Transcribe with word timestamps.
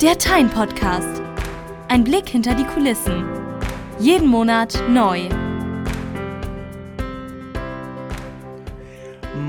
Der 0.00 0.16
Tyne 0.16 0.48
Podcast. 0.48 1.20
Ein 1.88 2.04
Blick 2.04 2.26
hinter 2.26 2.54
die 2.54 2.64
Kulissen. 2.64 3.22
Jeden 3.98 4.28
Monat 4.28 4.82
neu. 4.88 5.28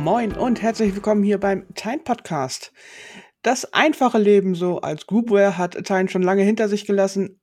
Moin 0.04 0.34
und 0.34 0.62
herzlich 0.62 0.94
willkommen 0.94 1.24
hier 1.24 1.40
beim 1.40 1.74
Tyne 1.76 2.00
Podcast. 2.00 2.74
Das 3.44 3.72
einfache 3.72 4.18
Leben 4.18 4.54
so 4.54 4.82
als 4.82 5.08
Groupware 5.08 5.58
hat 5.58 5.86
Tyne 5.86 6.10
schon 6.10 6.22
lange 6.22 6.44
hinter 6.44 6.68
sich 6.68 6.86
gelassen. 6.86 7.40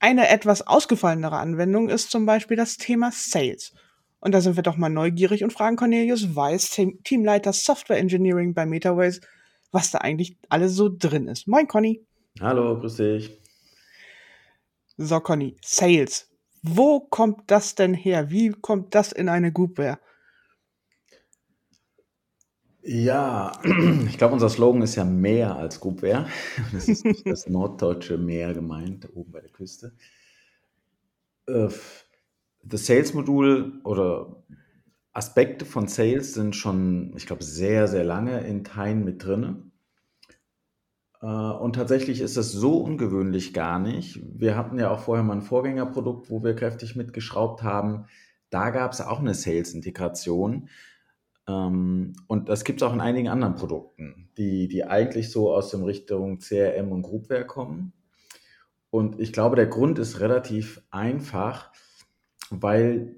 Eine 0.00 0.28
etwas 0.28 0.66
ausgefallenere 0.66 1.36
Anwendung 1.36 1.88
ist 1.88 2.10
zum 2.10 2.26
Beispiel 2.26 2.56
das 2.56 2.78
Thema 2.78 3.12
Sales. 3.12 3.72
Und 4.18 4.32
da 4.32 4.40
sind 4.40 4.56
wir 4.56 4.64
doch 4.64 4.76
mal 4.76 4.88
neugierig 4.88 5.44
und 5.44 5.52
fragen 5.52 5.76
Cornelius 5.76 6.34
Weiß, 6.34 6.76
Teamleiter 7.04 7.52
Software 7.52 7.98
Engineering 7.98 8.54
bei 8.54 8.66
MetaWays, 8.66 9.20
was 9.70 9.92
da 9.92 9.98
eigentlich 9.98 10.36
alles 10.48 10.72
so 10.72 10.90
drin 10.92 11.28
ist. 11.28 11.46
Moin, 11.46 11.68
Conny. 11.68 12.04
Hallo, 12.40 12.78
grüß 12.80 12.96
dich. 12.96 13.40
So, 14.96 15.20
Conny, 15.20 15.56
Sales. 15.62 16.30
Wo 16.62 17.00
kommt 17.00 17.50
das 17.50 17.74
denn 17.76 17.94
her? 17.94 18.30
Wie 18.30 18.50
kommt 18.50 18.94
das 18.94 19.12
in 19.12 19.28
eine 19.28 19.52
Groupware? 19.52 19.98
Ja, 22.82 23.52
ich 24.08 24.18
glaube, 24.18 24.34
unser 24.34 24.48
Slogan 24.50 24.82
ist 24.82 24.96
ja 24.96 25.04
mehr 25.04 25.56
als 25.56 25.80
Groupware. 25.80 26.26
Das 26.72 26.88
ist 26.88 27.04
das 27.24 27.48
norddeutsche 27.48 28.18
Meer 28.18 28.52
gemeint, 28.52 29.08
oben 29.14 29.32
bei 29.32 29.40
der 29.40 29.50
Küste. 29.50 29.92
Äh, 31.46 31.68
das 32.62 32.86
Sales-Modul 32.86 33.80
oder 33.84 34.42
Aspekte 35.12 35.64
von 35.64 35.86
Sales 35.86 36.34
sind 36.34 36.56
schon, 36.56 37.14
ich 37.16 37.26
glaube, 37.26 37.44
sehr, 37.44 37.86
sehr 37.86 38.04
lange 38.04 38.40
in 38.40 38.64
Teilen 38.64 39.04
mit 39.04 39.24
drin. 39.24 39.70
Äh, 41.24 41.26
und 41.26 41.74
tatsächlich 41.74 42.20
ist 42.20 42.36
es 42.36 42.52
so 42.52 42.78
ungewöhnlich 42.78 43.54
gar 43.54 43.78
nicht. 43.78 44.20
Wir 44.22 44.56
hatten 44.56 44.78
ja 44.78 44.90
auch 44.90 45.00
vorher 45.00 45.24
mal 45.24 45.36
ein 45.36 45.42
Vorgängerprodukt, 45.42 46.28
wo 46.28 46.44
wir 46.44 46.54
kräftig 46.54 46.96
mitgeschraubt 46.96 47.62
haben. 47.62 48.04
Da 48.50 48.70
gab 48.70 48.92
es 48.92 49.00
auch 49.00 49.20
eine 49.20 49.32
Sales-Integration. 49.32 50.68
Ähm, 51.48 52.12
und 52.26 52.50
das 52.50 52.64
gibt 52.64 52.82
es 52.82 52.86
auch 52.86 52.92
in 52.92 53.00
einigen 53.00 53.28
anderen 53.28 53.54
Produkten, 53.54 54.28
die, 54.36 54.68
die 54.68 54.84
eigentlich 54.84 55.30
so 55.30 55.52
aus 55.52 55.70
dem 55.70 55.82
Richtung 55.82 56.40
CRM 56.40 56.92
und 56.92 57.02
Groupware 57.02 57.46
kommen. 57.46 57.94
Und 58.90 59.18
ich 59.18 59.32
glaube, 59.32 59.56
der 59.56 59.66
Grund 59.66 59.98
ist 59.98 60.20
relativ 60.20 60.82
einfach, 60.90 61.72
weil 62.50 63.16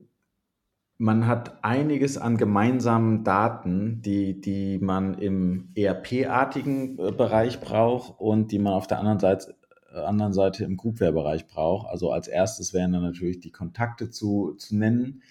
man 0.99 1.27
hat 1.27 1.63
einiges 1.63 2.17
an 2.17 2.37
gemeinsamen 2.37 3.23
Daten, 3.23 4.01
die, 4.03 4.41
die 4.41 4.79
man 4.79 5.19
im 5.19 5.69
ERP-artigen 5.75 6.99
äh, 6.99 7.13
Bereich 7.13 7.61
braucht 7.61 8.19
und 8.19 8.51
die 8.53 8.59
man 8.59 8.73
auf 8.73 8.87
der 8.87 8.99
anderen 8.99 9.19
Seite, 9.19 9.55
äh, 9.93 9.99
anderen 9.99 10.33
Seite 10.33 10.65
im 10.65 10.77
Groupware-Bereich 10.77 11.47
braucht. 11.47 11.89
Also 11.89 12.13
als 12.13 12.29
erstes 12.29 12.73
wären 12.73 12.93
dann 12.93 13.03
natürlich 13.03 13.41
die 13.41 13.53
Kontakte 13.53 14.11
zu, 14.11 14.55
zu 14.55 14.77
nennen, 14.77 15.23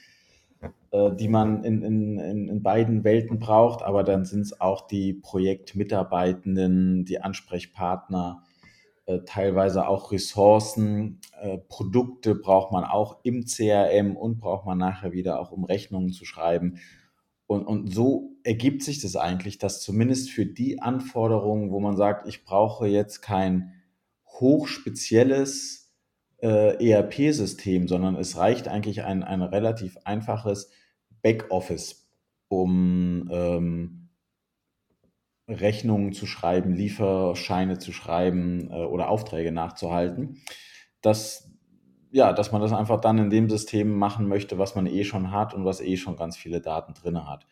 äh, 0.92 1.16
die 1.16 1.28
man 1.28 1.64
in, 1.64 1.82
in, 1.82 2.20
in 2.20 2.62
beiden 2.62 3.04
Welten 3.04 3.40
braucht, 3.40 3.84
aber 3.84 4.04
dann 4.04 4.26
sind 4.26 4.42
es 4.42 4.62
auch 4.62 4.86
die 4.86 5.14
Projektmitarbeitenden, 5.14 7.06
die 7.06 7.22
Ansprechpartner, 7.22 8.44
teilweise 9.26 9.88
auch 9.88 10.12
Ressourcen, 10.12 11.20
äh, 11.40 11.58
Produkte 11.58 12.36
braucht 12.36 12.72
man 12.72 12.84
auch 12.84 13.20
im 13.24 13.46
CRM 13.46 14.16
und 14.16 14.40
braucht 14.40 14.66
man 14.66 14.78
nachher 14.78 15.12
wieder 15.12 15.40
auch, 15.40 15.52
um 15.52 15.64
Rechnungen 15.64 16.12
zu 16.12 16.26
schreiben. 16.26 16.80
Und, 17.48 17.66
und 17.66 17.94
so 17.94 18.32
ergibt 18.44 18.82
sich 18.82 19.02
das 19.02 19.16
eigentlich, 19.16 19.60
dass 19.60 19.82
zumindest 19.82 20.32
für 20.32 20.48
die 20.48 20.82
Anforderungen, 20.82 21.72
wo 21.72 21.80
man 21.80 21.96
sagt, 21.96 22.28
ich 22.28 22.44
brauche 22.44 22.88
jetzt 22.88 23.22
kein 23.22 23.74
hochspezielles 24.28 25.94
äh, 26.42 26.90
ERP-System, 26.90 27.88
sondern 27.88 28.16
es 28.16 28.38
reicht 28.38 28.68
eigentlich 28.68 29.04
ein, 29.04 29.24
ein 29.24 29.42
relativ 29.42 29.98
einfaches 30.04 30.72
Backoffice, 31.22 32.10
um 32.48 33.30
ähm, 33.32 34.05
Rechnungen 35.48 36.14
zu 36.14 36.26
schreiben, 36.26 36.74
Lieferscheine 36.74 37.78
zu 37.78 37.92
schreiben 37.92 38.70
äh, 38.72 38.84
oder 38.86 39.10
Aufträge 39.10 39.52
nachzuhalten, 39.52 40.42
dass, 41.02 41.52
ja, 42.12 42.34
dass 42.34 42.52
man 42.52 42.62
das 42.62 42.74
einfach 42.74 43.00
dann 43.00 43.18
in 43.18 43.30
dem 43.30 43.50
System 43.50 43.96
machen 43.98 44.28
möchte, 44.28 44.58
was 44.58 44.76
man 44.76 44.88
eh 44.88 45.04
schon 45.04 45.32
hat 45.32 45.54
und 45.54 45.66
was 45.66 45.82
eh 45.82 45.98
schon 45.98 46.16
ganz 46.16 46.38
viele 46.38 46.62
Daten 46.62 46.94
drin 46.94 47.28
hat. 47.28 47.46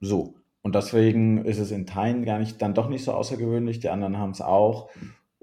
So. 0.00 0.34
Und 0.62 0.74
deswegen 0.74 1.44
ist 1.44 1.58
es 1.60 1.70
in 1.70 1.86
Teilen 1.86 2.24
gar 2.24 2.40
nicht, 2.40 2.60
dann 2.60 2.74
doch 2.74 2.88
nicht 2.88 3.04
so 3.04 3.12
außergewöhnlich. 3.12 3.78
Die 3.78 3.88
anderen 3.88 4.18
haben 4.18 4.32
es 4.32 4.40
auch. 4.40 4.90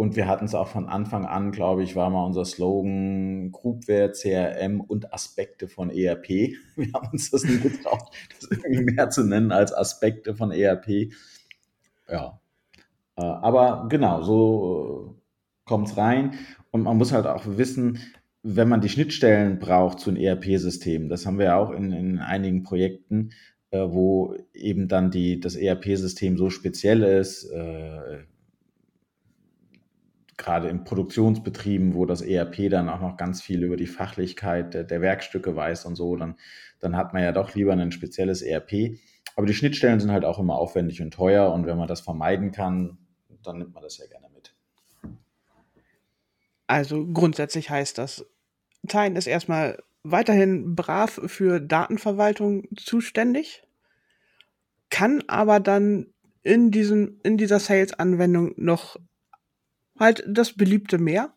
Und 0.03 0.17
wir 0.17 0.27
hatten 0.27 0.43
es 0.43 0.53
auch 0.53 0.67
von 0.67 0.89
Anfang 0.89 1.25
an, 1.25 1.53
glaube 1.53 1.81
ich, 1.81 1.95
war 1.95 2.09
mal 2.09 2.25
unser 2.25 2.43
Slogan 2.43 3.53
Groupware, 3.53 4.11
CRM 4.11 4.81
und 4.81 5.13
Aspekte 5.13 5.69
von 5.69 5.89
ERP. 5.89 6.27
Wir 6.75 6.91
haben 6.93 7.07
uns 7.13 7.31
das 7.31 7.45
nie 7.45 7.57
getraut, 7.57 8.09
das 8.37 8.51
irgendwie 8.51 8.83
mehr 8.83 9.09
zu 9.11 9.23
nennen 9.23 9.53
als 9.53 9.73
Aspekte 9.73 10.35
von 10.35 10.51
ERP. 10.51 11.13
Ja. 12.09 12.41
Äh, 13.15 13.21
aber 13.23 13.87
genau, 13.87 14.21
so 14.23 15.15
äh, 15.15 15.21
kommt 15.63 15.87
es 15.87 15.95
rein. 15.95 16.33
Und 16.71 16.81
man 16.81 16.97
muss 16.97 17.13
halt 17.13 17.25
auch 17.25 17.45
wissen, 17.45 17.99
wenn 18.41 18.67
man 18.67 18.81
die 18.81 18.89
Schnittstellen 18.89 19.57
braucht 19.57 20.01
zu 20.01 20.09
einem 20.09 20.21
ERP-System, 20.21 21.07
das 21.07 21.25
haben 21.25 21.37
wir 21.39 21.45
ja 21.45 21.55
auch 21.55 21.71
in, 21.71 21.93
in 21.93 22.19
einigen 22.19 22.63
Projekten, 22.63 23.29
äh, 23.71 23.79
wo 23.79 24.35
eben 24.53 24.89
dann 24.89 25.11
die, 25.11 25.39
das 25.39 25.55
ERP-System 25.55 26.35
so 26.35 26.49
speziell 26.49 27.03
ist, 27.03 27.49
gerade 30.43 30.69
in 30.69 30.83
Produktionsbetrieben, 30.83 31.93
wo 31.93 32.05
das 32.05 32.21
ERP 32.21 32.69
dann 32.69 32.89
auch 32.89 33.01
noch 33.01 33.17
ganz 33.17 33.41
viel 33.41 33.63
über 33.63 33.77
die 33.77 33.87
Fachlichkeit 33.87 34.73
der, 34.73 34.83
der, 34.83 35.01
Werkstücke 35.01 35.55
weiß 35.55 35.85
und 35.85 35.95
so, 35.95 36.15
dann, 36.15 36.35
dann 36.79 36.95
hat 36.95 37.13
man 37.13 37.23
ja 37.23 37.31
doch 37.31 37.55
lieber 37.55 37.73
ein 37.73 37.91
spezielles 37.91 38.41
ERP. 38.41 38.99
Aber 39.35 39.47
die 39.47 39.53
Schnittstellen 39.53 39.99
sind 39.99 40.11
halt 40.11 40.25
auch 40.25 40.39
immer 40.39 40.55
aufwendig 40.55 41.01
und 41.01 41.11
teuer 41.11 41.51
und 41.51 41.65
wenn 41.65 41.77
man 41.77 41.87
das 41.87 42.01
vermeiden 42.01 42.51
kann, 42.51 42.97
dann 43.43 43.57
nimmt 43.57 43.73
man 43.73 43.83
das 43.83 43.97
ja 43.97 44.05
gerne 44.05 44.27
mit. 44.33 44.53
Also 46.67 47.05
grundsätzlich 47.07 47.69
heißt 47.69 47.97
das, 47.97 48.25
Teilen 48.87 49.15
ist 49.15 49.27
erstmal 49.27 49.81
weiterhin 50.03 50.75
brav 50.75 51.21
für 51.25 51.59
Datenverwaltung 51.59 52.67
zuständig, 52.75 53.63
kann 54.89 55.23
aber 55.27 55.59
dann 55.59 56.07
in, 56.43 56.71
diesem, 56.71 57.19
in 57.23 57.37
dieser 57.37 57.59
Sales-Anwendung 57.59 58.53
noch 58.57 58.97
halt 60.03 60.23
das 60.27 60.53
beliebte 60.53 60.97
Meer. 60.97 61.33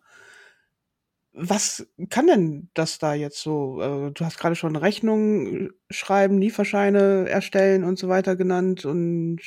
Was 1.32 1.86
kann 2.08 2.26
denn 2.26 2.70
das 2.72 2.98
da 2.98 3.12
jetzt 3.12 3.42
so? 3.42 3.80
Äh, 3.80 4.10
du 4.12 4.24
hast 4.24 4.38
gerade 4.38 4.56
schon 4.56 4.74
Rechnungen 4.74 5.70
schreiben, 5.90 6.38
Lieferscheine 6.38 7.28
erstellen 7.28 7.84
und 7.84 7.98
so 7.98 8.08
weiter 8.08 8.36
genannt. 8.36 8.86
Und 8.86 9.40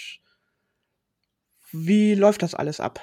wie 1.71 2.13
läuft 2.13 2.43
das 2.43 2.53
alles 2.53 2.79
ab? 2.79 3.01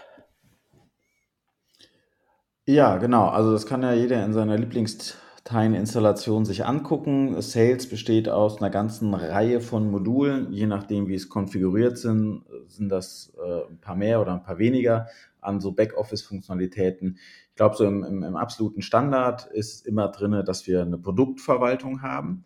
Ja, 2.69 2.97
genau. 2.99 3.29
Also 3.29 3.53
das 3.53 3.67
kann 3.67 3.83
ja 3.83 3.93
jeder 3.93 4.25
in 4.25 4.33
seiner 4.33 4.59
Lieblingsteilinstallation 4.59 6.45
sich 6.45 6.65
angucken. 6.65 7.41
Sales 7.41 7.89
besteht 7.89 8.29
aus 8.29 8.59
einer 8.59 8.71
ganzen 8.71 9.15
Reihe 9.15 9.61
von 9.61 9.89
Modulen. 9.89 10.53
Je 10.53 10.67
nachdem, 10.67 11.07
wie 11.07 11.15
es 11.15 11.29
konfiguriert 11.29 11.97
sind, 11.97 12.43
sind 12.67 12.89
das 12.89 13.33
äh, 13.37 13.71
ein 13.71 13.79
paar 13.79 13.95
mehr 13.95 14.21
oder 14.21 14.33
ein 14.33 14.43
paar 14.43 14.59
weniger 14.59 15.07
an 15.47 15.61
so 15.61 15.73
Backoffice-Funktionalitäten. 15.73 17.19
Ich 17.51 17.55
glaube, 17.55 17.77
so 17.77 17.85
im, 17.85 18.05
im, 18.05 18.23
im, 18.23 18.37
absoluten 18.37 18.83
Standard 18.83 19.47
ist 19.47 19.87
immer 19.87 20.09
drin, 20.09 20.43
dass 20.45 20.67
wir 20.67 20.83
eine 20.83 20.99
Produktverwaltung 20.99 22.03
haben, 22.03 22.45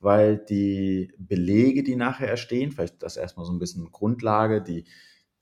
weil 0.00 0.36
die 0.36 1.12
Belege, 1.18 1.82
die 1.82 1.96
nachher 1.96 2.28
erstehen, 2.28 2.72
vielleicht 2.72 3.02
das 3.02 3.16
erstmal 3.16 3.46
so 3.46 3.52
ein 3.52 3.58
bisschen 3.58 3.90
Grundlage, 3.90 4.62
die, 4.62 4.84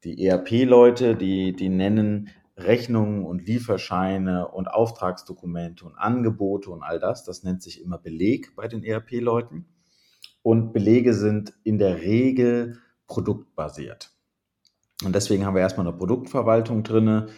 die 0.05 0.27
ERP-Leute, 0.27 1.17
die, 1.17 1.55
die 1.55 1.69
nennen 1.69 2.31
Rechnungen 2.57 3.25
und 3.25 3.47
Lieferscheine 3.47 4.49
und 4.49 4.69
Auftragsdokumente 4.69 5.85
und 5.85 5.97
Angebote 5.97 6.71
und 6.71 6.83
all 6.83 6.99
das. 6.99 7.25
Das 7.25 7.43
nennt 7.43 7.63
sich 7.63 7.83
immer 7.83 7.99
Beleg 7.99 8.55
bei 8.55 8.69
den 8.69 8.85
ERP-Leuten. 8.85 9.67
Und 10.43 10.73
Belege 10.73 11.15
sind 11.15 11.55
in 11.65 11.79
der 11.79 12.01
Regel 12.01 12.79
produktbasiert. 13.07 14.13
Und 15.05 15.15
deswegen 15.15 15.47
haben 15.47 15.55
wir 15.55 15.63
erstmal 15.63 15.87
eine 15.87 15.97
Produktverwaltung 15.97 16.83
drin, 16.83 17.29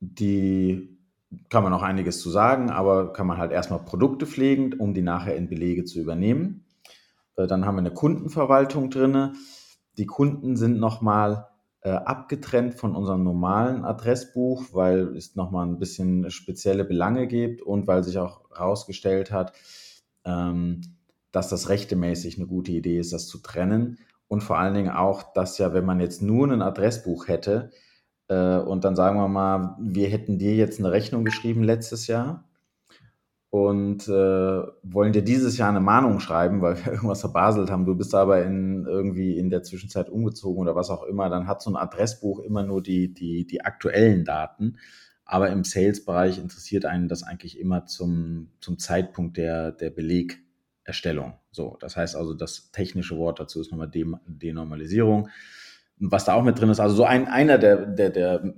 die 0.00 0.98
kann 1.48 1.62
man 1.62 1.72
auch 1.72 1.82
einiges 1.82 2.20
zu 2.20 2.30
sagen, 2.30 2.70
aber 2.70 3.12
kann 3.12 3.26
man 3.26 3.38
halt 3.38 3.52
erstmal 3.52 3.80
Produkte 3.80 4.26
pflegen, 4.26 4.74
um 4.74 4.94
die 4.94 5.02
nachher 5.02 5.36
in 5.36 5.48
Belege 5.48 5.84
zu 5.84 6.00
übernehmen. 6.00 6.64
Äh, 7.36 7.46
dann 7.46 7.64
haben 7.64 7.76
wir 7.76 7.80
eine 7.80 7.92
Kundenverwaltung 7.94 8.90
drin. 8.90 9.34
Die 9.98 10.06
Kunden 10.06 10.56
sind 10.56 10.78
nochmal 10.78 11.48
äh, 11.80 11.90
abgetrennt 11.90 12.74
von 12.74 12.94
unserem 12.94 13.24
normalen 13.24 13.84
Adressbuch, 13.84 14.66
weil 14.72 15.16
es 15.16 15.34
nochmal 15.34 15.66
ein 15.66 15.78
bisschen 15.78 16.30
spezielle 16.30 16.84
Belange 16.84 17.26
gibt 17.26 17.62
und 17.62 17.86
weil 17.86 18.04
sich 18.04 18.18
auch 18.18 18.42
herausgestellt 18.54 19.32
hat, 19.32 19.52
ähm, 20.24 20.82
dass 21.32 21.48
das 21.48 21.68
rechtemäßig 21.70 22.36
eine 22.36 22.46
gute 22.46 22.72
Idee 22.72 22.98
ist, 22.98 23.12
das 23.12 23.26
zu 23.26 23.38
trennen 23.38 23.98
und 24.32 24.42
vor 24.42 24.58
allen 24.58 24.72
Dingen 24.72 24.90
auch, 24.90 25.34
dass 25.34 25.58
ja, 25.58 25.74
wenn 25.74 25.84
man 25.84 26.00
jetzt 26.00 26.22
nur 26.22 26.50
ein 26.50 26.62
Adressbuch 26.62 27.28
hätte, 27.28 27.70
Äh, 28.28 28.58
und 28.58 28.84
dann 28.84 28.96
sagen 28.96 29.18
wir 29.18 29.28
mal, 29.28 29.76
wir 29.80 30.08
hätten 30.08 30.38
dir 30.38 30.54
jetzt 30.56 30.78
eine 30.80 30.92
Rechnung 30.92 31.24
geschrieben 31.24 31.62
letztes 31.64 32.06
Jahr 32.06 32.48
und 33.50 34.08
äh, 34.08 34.62
wollen 34.82 35.12
dir 35.12 35.22
dieses 35.22 35.58
Jahr 35.58 35.68
eine 35.68 35.80
Mahnung 35.80 36.20
schreiben, 36.20 36.62
weil 36.62 36.76
wir 36.78 36.92
irgendwas 36.94 37.20
verbaselt 37.20 37.70
haben. 37.70 37.84
Du 37.84 37.94
bist 37.94 38.14
aber 38.14 38.42
in, 38.44 38.86
irgendwie 38.86 39.36
in 39.38 39.50
der 39.50 39.64
Zwischenzeit 39.64 40.08
umgezogen 40.08 40.62
oder 40.62 40.74
was 40.76 40.88
auch 40.88 41.02
immer. 41.04 41.28
Dann 41.28 41.46
hat 41.46 41.60
so 41.60 41.70
ein 41.70 41.76
Adressbuch 41.76 42.40
immer 42.40 42.62
nur 42.62 42.82
die, 42.82 43.12
die, 43.12 43.46
die 43.46 43.62
aktuellen 43.64 44.24
Daten. 44.24 44.78
Aber 45.26 45.50
im 45.50 45.64
Sales-Bereich 45.64 46.38
interessiert 46.38 46.86
einen 46.86 47.08
das 47.08 47.22
eigentlich 47.22 47.58
immer 47.60 47.84
zum, 47.86 48.48
zum 48.60 48.78
Zeitpunkt 48.78 49.36
der, 49.36 49.72
der 49.72 49.90
Belegerstellung. 50.82 51.34
So, 51.50 51.76
das 51.80 51.96
heißt 51.96 52.16
also, 52.16 52.34
das 52.34 52.70
technische 52.72 53.16
Wort 53.16 53.40
dazu 53.40 53.60
ist 53.60 53.70
nochmal 53.70 53.90
Denormalisierung. 53.90 55.28
Was 55.98 56.24
da 56.24 56.34
auch 56.34 56.42
mit 56.42 56.58
drin 56.58 56.70
ist, 56.70 56.80
also 56.80 56.96
so 56.96 57.04
ein, 57.04 57.28
einer 57.28 57.58
der, 57.58 57.86
der, 57.86 58.10
der 58.10 58.54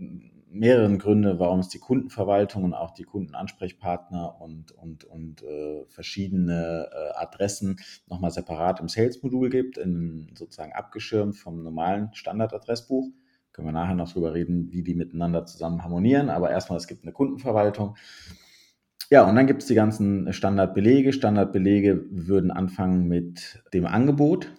mehreren 0.49 0.99
Gründe, 0.99 1.39
warum 1.39 1.59
es 1.59 1.69
die 1.69 1.81
Kundenverwaltung 1.81 2.65
und 2.65 2.75
auch 2.75 2.93
die 2.93 3.03
Kundenansprechpartner 3.03 4.41
und, 4.41 4.73
und, 4.73 5.05
und 5.05 5.43
äh, 5.43 5.85
verschiedene 5.89 6.89
äh, 6.93 7.19
Adressen 7.21 7.77
nochmal 8.07 8.31
separat 8.31 8.81
im 8.81 8.89
Sales-Modul 8.89 9.51
gibt, 9.51 9.77
in, 9.77 10.33
sozusagen 10.35 10.73
abgeschirmt 10.73 11.37
vom 11.37 11.63
normalen 11.63 12.15
Standardadressbuch. 12.15 13.09
Können 13.53 13.69
wir 13.69 13.73
nachher 13.73 13.95
noch 13.95 14.11
drüber 14.13 14.33
reden, 14.33 14.71
wie 14.73 14.83
die 14.83 14.95
miteinander 14.95 15.45
zusammen 15.45 15.83
harmonieren. 15.83 16.31
Aber 16.31 16.51
erstmal, 16.51 16.79
es 16.79 16.87
gibt 16.87 17.03
eine 17.03 17.13
Kundenverwaltung. 17.13 17.97
Ja, 19.11 19.29
und 19.29 19.37
dann 19.37 19.47
gibt 19.47 19.63
es 19.63 19.69
die 19.69 19.75
ganzen 19.75 20.33
Standardbelege. 20.33 21.13
Standardbelege 21.13 22.05
würden 22.11 22.51
anfangen 22.51 23.07
mit 23.07 23.63
dem 23.73 23.87
Angebot. 23.87 24.53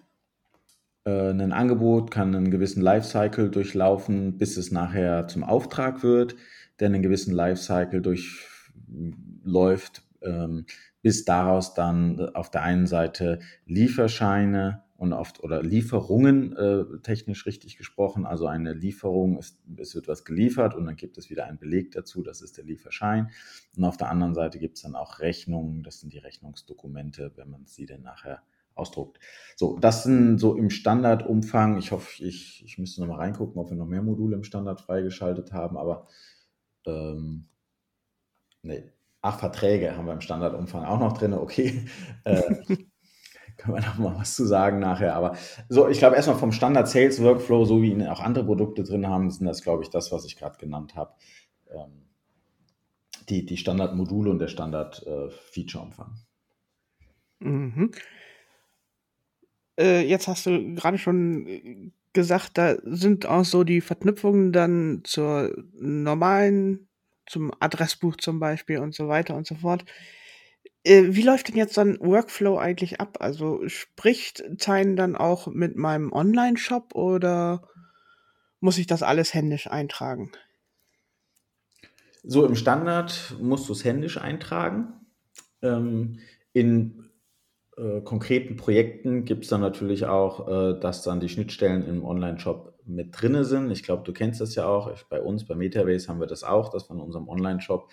Äh, 1.04 1.30
ein 1.30 1.52
Angebot 1.52 2.10
kann 2.10 2.34
einen 2.34 2.50
gewissen 2.50 2.82
Lifecycle 2.82 3.50
durchlaufen, 3.50 4.38
bis 4.38 4.56
es 4.56 4.72
nachher 4.72 5.28
zum 5.28 5.44
Auftrag 5.44 6.02
wird, 6.02 6.36
der 6.80 6.88
einen 6.88 7.02
gewissen 7.02 7.34
Lifecycle 7.34 8.02
durchläuft, 8.02 10.02
ähm, 10.22 10.66
bis 11.02 11.24
daraus 11.24 11.74
dann 11.74 12.20
auf 12.34 12.50
der 12.50 12.62
einen 12.62 12.86
Seite 12.86 13.40
Lieferscheine 13.66 14.84
und 14.96 15.12
oft 15.12 15.42
oder 15.42 15.62
Lieferungen 15.62 16.56
äh, 16.56 16.84
technisch 17.02 17.46
richtig 17.46 17.76
gesprochen. 17.76 18.24
Also 18.24 18.46
eine 18.46 18.72
Lieferung 18.72 19.38
ist, 19.38 19.60
es 19.76 19.94
wird 19.94 20.08
was 20.08 20.24
geliefert 20.24 20.74
und 20.74 20.86
dann 20.86 20.96
gibt 20.96 21.18
es 21.18 21.28
wieder 21.28 21.46
einen 21.46 21.58
Beleg 21.58 21.92
dazu, 21.92 22.22
das 22.22 22.40
ist 22.40 22.56
der 22.56 22.64
Lieferschein. 22.64 23.30
Und 23.76 23.84
auf 23.84 23.96
der 23.96 24.10
anderen 24.10 24.34
Seite 24.34 24.58
gibt 24.58 24.76
es 24.76 24.82
dann 24.82 24.94
auch 24.94 25.18
Rechnungen, 25.20 25.82
das 25.82 26.00
sind 26.00 26.12
die 26.12 26.18
Rechnungsdokumente, 26.18 27.32
wenn 27.36 27.50
man 27.50 27.66
sie 27.66 27.86
dann 27.86 28.02
nachher 28.02 28.42
ausdruckt. 28.74 29.18
So, 29.56 29.78
das 29.78 30.04
sind 30.04 30.38
so 30.38 30.54
im 30.56 30.70
Standardumfang. 30.70 31.78
Ich 31.78 31.92
hoffe, 31.92 32.22
ich, 32.22 32.64
ich 32.64 32.78
müsste 32.78 33.00
noch 33.00 33.08
mal 33.08 33.16
reingucken, 33.16 33.60
ob 33.60 33.70
wir 33.70 33.76
noch 33.76 33.86
mehr 33.86 34.02
Module 34.02 34.36
im 34.36 34.44
Standard 34.44 34.80
freigeschaltet 34.80 35.52
haben, 35.52 35.76
aber 35.76 36.06
ähm, 36.86 37.48
nee. 38.62 38.84
Ach, 39.22 39.40
Verträge 39.40 39.96
haben 39.96 40.06
wir 40.06 40.12
im 40.12 40.20
Standardumfang 40.20 40.84
auch 40.84 41.00
noch 41.00 41.18
drin, 41.18 41.34
okay. 41.34 41.86
Äh, 42.24 42.56
können 43.66 43.78
wir 43.78 43.86
noch 43.86 43.98
mal 43.98 44.16
was 44.18 44.34
zu 44.36 44.46
sagen 44.46 44.78
nachher. 44.78 45.14
Aber 45.14 45.36
so, 45.68 45.88
ich 45.88 45.98
glaube 45.98 46.16
erstmal 46.16 46.38
vom 46.38 46.52
Standard 46.52 46.88
Sales 46.88 47.22
Workflow, 47.22 47.64
so 47.64 47.82
wie 47.82 47.90
ihn 47.90 48.06
auch 48.06 48.20
andere 48.20 48.44
Produkte 48.44 48.82
drin 48.82 49.06
haben, 49.08 49.30
sind 49.30 49.46
das, 49.46 49.62
glaube 49.62 49.82
ich, 49.82 49.90
das, 49.90 50.12
was 50.12 50.24
ich 50.24 50.36
gerade 50.36 50.58
genannt 50.58 50.94
habe. 50.94 51.12
Ähm, 51.70 52.06
die, 53.28 53.44
die 53.44 53.56
Standardmodule 53.56 54.30
und 54.30 54.38
der 54.38 54.48
Standard-Feature-Umfang. 54.48 56.14
Äh, 57.40 57.44
mhm. 57.44 57.90
Äh, 59.78 60.06
jetzt 60.06 60.28
hast 60.28 60.46
du 60.46 60.74
gerade 60.74 60.98
schon 60.98 61.46
äh, 61.46 61.90
gesagt, 62.12 62.56
da 62.56 62.76
sind 62.82 63.26
auch 63.26 63.44
so 63.44 63.64
die 63.64 63.80
Verknüpfungen 63.80 64.52
dann 64.52 65.02
zur 65.04 65.54
normalen, 65.74 66.88
zum 67.26 67.52
Adressbuch 67.60 68.16
zum 68.16 68.38
Beispiel 68.38 68.78
und 68.78 68.94
so 68.94 69.08
weiter 69.08 69.34
und 69.34 69.46
so 69.46 69.56
fort. 69.56 69.84
Äh, 70.86 71.16
wie 71.16 71.22
läuft 71.22 71.48
denn 71.48 71.56
jetzt 71.56 71.76
ein 71.78 71.98
Workflow 72.00 72.58
eigentlich 72.58 73.00
ab? 73.00 73.16
Also 73.18 73.66
spricht 73.68 74.44
Time 74.58 74.94
dann 74.94 75.16
auch 75.16 75.48
mit 75.48 75.76
meinem 75.76 76.12
Online-Shop 76.12 76.94
oder 76.94 77.68
muss 78.60 78.78
ich 78.78 78.86
das 78.86 79.02
alles 79.02 79.34
händisch 79.34 79.66
eintragen? 79.66 80.30
So 82.22 82.46
im 82.46 82.54
Standard 82.54 83.34
musst 83.40 83.68
du 83.68 83.72
es 83.72 83.84
händisch 83.84 84.16
eintragen. 84.16 84.92
Ähm, 85.60 86.20
in 86.52 87.10
äh, 87.76 88.00
konkreten 88.02 88.56
Projekten 88.56 89.24
gibt 89.24 89.42
es 89.42 89.50
dann 89.50 89.62
natürlich 89.62 90.06
auch, 90.06 90.46
äh, 90.46 90.78
dass 90.78 91.02
dann 91.02 91.18
die 91.18 91.28
Schnittstellen 91.28 91.84
im 91.84 92.04
Online-Shop 92.04 92.78
mit 92.84 93.20
drinne 93.20 93.44
sind. 93.44 93.72
Ich 93.72 93.82
glaube, 93.82 94.04
du 94.04 94.12
kennst 94.12 94.40
das 94.40 94.54
ja 94.54 94.66
auch. 94.66 94.92
Ich, 94.92 95.02
bei 95.08 95.20
uns, 95.20 95.46
bei 95.46 95.56
Metabase 95.56 96.06
haben 96.06 96.20
wir 96.20 96.28
das 96.28 96.44
auch, 96.44 96.68
dass 96.68 96.88
wir 96.88 96.94
in 96.94 97.00
unserem 97.00 97.28
Online-Shop 97.28 97.90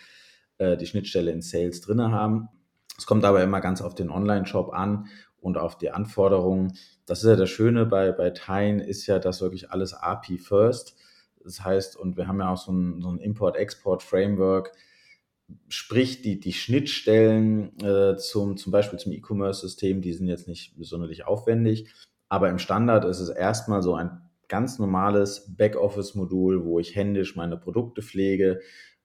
äh, 0.60 0.78
die 0.78 0.86
Schnittstelle 0.86 1.32
in 1.32 1.42
Sales 1.42 1.82
drinne 1.82 2.12
haben. 2.12 2.50
Es 2.98 3.06
kommt 3.06 3.26
aber 3.26 3.44
immer 3.44 3.62
ganz 3.62 3.82
auf 3.82 3.96
den 3.96 4.10
Online-Shop 4.10 4.74
an 4.74 5.08
und 5.40 5.58
auf 5.58 5.78
die 5.78 5.92
Anforderungen. 5.92 6.78
Das 7.06 7.24
ist 7.24 7.30
ja 7.30 7.36
das 7.36 7.50
Schöne 7.50 7.86
bei, 7.86 8.12
bei 8.12 8.30
Tine, 8.30 8.86
ist 8.86 9.08
ja, 9.08 9.20
dass 9.20 9.42
wirklich 9.42 9.72
alles 9.72 9.94
API 9.94 10.38
first. 10.38 10.96
Das 11.44 11.64
heißt, 11.64 11.98
und 11.98 12.16
wir 12.18 12.28
haben 12.28 12.40
ja 12.40 12.50
auch 12.50 12.58
so 12.58 12.72
ein, 12.72 13.02
so 13.02 13.10
ein 13.10 13.20
Import-Export-Framework, 13.20 14.72
Sprich, 15.68 16.22
die, 16.22 16.40
die 16.40 16.54
Schnittstellen 16.54 17.78
äh, 17.80 18.16
zum, 18.18 18.58
zum 18.58 18.72
Beispiel 18.72 18.98
zum 18.98 19.12
E-Commerce-System, 19.12 20.02
die 20.02 20.14
sind 20.14 20.28
jetzt 20.28 20.48
nicht 20.48 20.78
besonders 20.78 21.20
aufwendig, 21.22 21.94
aber 22.30 22.50
im 22.50 22.60
Standard 22.60 23.06
ist 23.06 23.20
es 23.20 23.30
erstmal 23.30 23.82
so 23.84 23.94
ein 23.96 24.22
ganz 24.48 24.80
normales 24.80 25.56
Backoffice-Modul, 25.56 26.64
wo 26.64 26.80
ich 26.80 26.96
händisch 26.96 27.36
meine 27.36 27.58
Produkte 27.58 28.02
pflege 28.02 28.62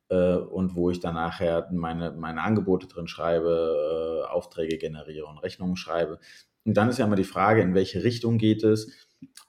äh, 0.08 0.36
und 0.36 0.74
wo 0.74 0.90
ich 0.90 1.00
dann 1.00 1.14
nachher 1.14 1.68
meine, 1.72 2.12
meine 2.12 2.42
Angebote 2.42 2.86
drin 2.86 3.08
schreibe, 3.08 4.24
äh, 4.24 4.28
Aufträge 4.28 4.78
generiere 4.78 5.26
und 5.26 5.38
Rechnungen 5.38 5.76
schreibe. 5.76 6.18
Und 6.64 6.76
dann 6.76 6.88
ist 6.88 6.98
ja 6.98 7.06
immer 7.06 7.16
die 7.16 7.24
Frage, 7.24 7.62
in 7.62 7.74
welche 7.74 8.04
Richtung 8.04 8.38
geht 8.38 8.62
es? 8.62 8.92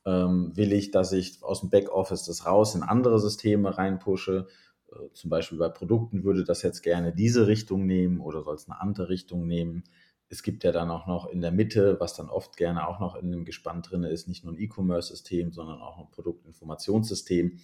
Ähm, 0.06 0.56
will 0.56 0.73
ich, 0.73 0.91
dass 0.91 1.11
ich 1.11 1.44
aus 1.44 1.61
dem 1.61 1.69
Backoffice 1.69 2.25
das 2.25 2.45
raus 2.45 2.75
in 2.75 2.83
andere 2.83 3.19
Systeme 3.19 3.77
reinpushe? 3.77 4.47
Äh, 4.91 5.13
zum 5.13 5.29
Beispiel 5.29 5.57
bei 5.57 5.69
Produkten 5.69 6.23
würde 6.23 6.44
das 6.44 6.61
jetzt 6.61 6.81
gerne 6.81 7.13
diese 7.13 7.47
Richtung 7.47 7.85
nehmen 7.85 8.19
oder 8.19 8.44
soll 8.44 8.56
es 8.56 8.67
eine 8.69 8.79
andere 8.79 9.09
Richtung 9.09 9.47
nehmen. 9.47 9.83
Es 10.29 10.44
gibt 10.44 10.63
ja 10.63 10.71
dann 10.71 10.91
auch 10.91 11.07
noch 11.07 11.27
in 11.27 11.41
der 11.41 11.51
Mitte, 11.51 12.00
was 12.00 12.13
dann 12.13 12.29
oft 12.29 12.56
gerne 12.56 12.88
auch 12.88 13.00
noch 13.00 13.15
in 13.15 13.31
dem 13.31 13.45
Gespann 13.45 13.81
drin 13.81 14.03
ist, 14.03 14.27
nicht 14.27 14.44
nur 14.44 14.53
ein 14.53 14.59
E-Commerce-System, 14.59 15.51
sondern 15.51 15.81
auch 15.81 15.97
ein 15.97 16.09
Produktinformationssystem. 16.11 17.59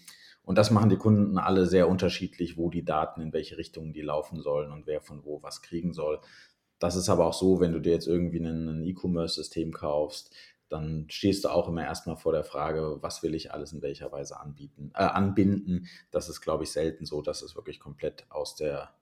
Und 0.45 0.57
das 0.57 0.71
machen 0.71 0.89
die 0.89 0.97
Kunden 0.97 1.38
alle 1.38 1.65
sehr 1.65 1.89
unterschiedlich, 1.89 2.57
wo 2.57 2.69
die 2.69 2.85
Daten, 2.85 3.21
in 3.21 3.33
welche 3.33 3.57
Richtungen 3.57 3.94
die 3.94 4.02
laufen 4.02 4.42
sollen 4.42 4.71
und 4.71 4.85
wer 4.85 5.02
von 5.02 5.25
wo 5.25 5.42
was 5.42 5.61
kriegen 5.61 5.94
soll. 5.94 6.19
Das 6.80 6.95
ist 6.95 7.09
aber 7.09 7.25
auch 7.25 7.33
so, 7.33 7.59
wenn 7.59 7.73
du 7.73 7.80
dir 7.80 7.94
jetzt 7.94 8.07
irgendwie 8.07 8.40
ein 8.40 8.83
E-Commerce-System 8.83 9.73
kaufst, 9.73 10.33
dann 10.69 11.06
stehst 11.09 11.45
du 11.45 11.49
auch 11.49 11.68
immer 11.68 11.83
erstmal 11.83 12.18
vor 12.18 12.31
der 12.31 12.44
Frage, 12.44 12.97
was 13.02 13.23
will 13.23 13.35
ich 13.35 13.54
alles 13.54 13.71
in 13.73 13.81
welcher 13.81 14.11
Weise 14.11 14.40
anbieten, 14.40 14.92
äh, 14.94 15.04
anbinden. 15.04 15.87
Das 16.11 16.30
ist, 16.30 16.42
glaube 16.42 16.64
ich, 16.64 16.71
selten 16.71 17.06
so, 17.06 17.21
dass 17.21 17.42
es 17.42 17.56
wirklich 17.56 17.80
komplett 17.80 18.25
aus 18.30 18.56
der, 18.56 18.94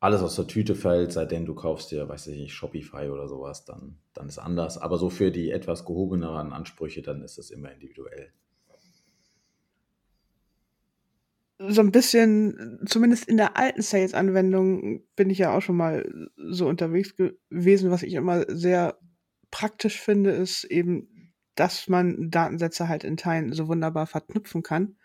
alles 0.00 0.22
aus 0.22 0.36
der 0.36 0.46
Tüte 0.46 0.74
fällt, 0.74 1.12
seitdem 1.12 1.46
du 1.46 1.54
kaufst 1.54 1.92
dir, 1.92 2.08
weiß 2.08 2.26
ich 2.28 2.38
nicht, 2.38 2.54
Shopify 2.54 3.08
oder 3.08 3.28
sowas, 3.28 3.64
dann, 3.64 3.98
dann 4.12 4.28
ist 4.28 4.38
anders. 4.38 4.78
Aber 4.78 4.98
so 4.98 5.08
für 5.10 5.30
die 5.30 5.50
etwas 5.50 5.84
gehobeneren 5.84 6.52
Ansprüche, 6.52 7.02
dann 7.02 7.22
ist 7.22 7.38
es 7.38 7.50
immer 7.50 7.72
individuell. 7.72 8.32
So 11.58 11.80
ein 11.80 11.92
bisschen, 11.92 12.80
zumindest 12.86 13.28
in 13.28 13.36
der 13.36 13.56
alten 13.56 13.82
Sales-Anwendung 13.82 15.02
bin 15.16 15.30
ich 15.30 15.38
ja 15.38 15.56
auch 15.56 15.62
schon 15.62 15.76
mal 15.76 16.30
so 16.36 16.66
unterwegs 16.66 17.14
gewesen, 17.16 17.90
was 17.90 18.02
ich 18.02 18.14
immer 18.14 18.44
sehr 18.48 18.98
praktisch 19.50 20.00
finde, 20.00 20.30
ist 20.30 20.64
eben, 20.64 21.32
dass 21.54 21.88
man 21.88 22.30
Datensätze 22.30 22.88
halt 22.88 23.04
in 23.04 23.16
Teilen 23.16 23.52
so 23.52 23.68
wunderbar 23.68 24.06
verknüpfen 24.06 24.62
kann. 24.62 24.96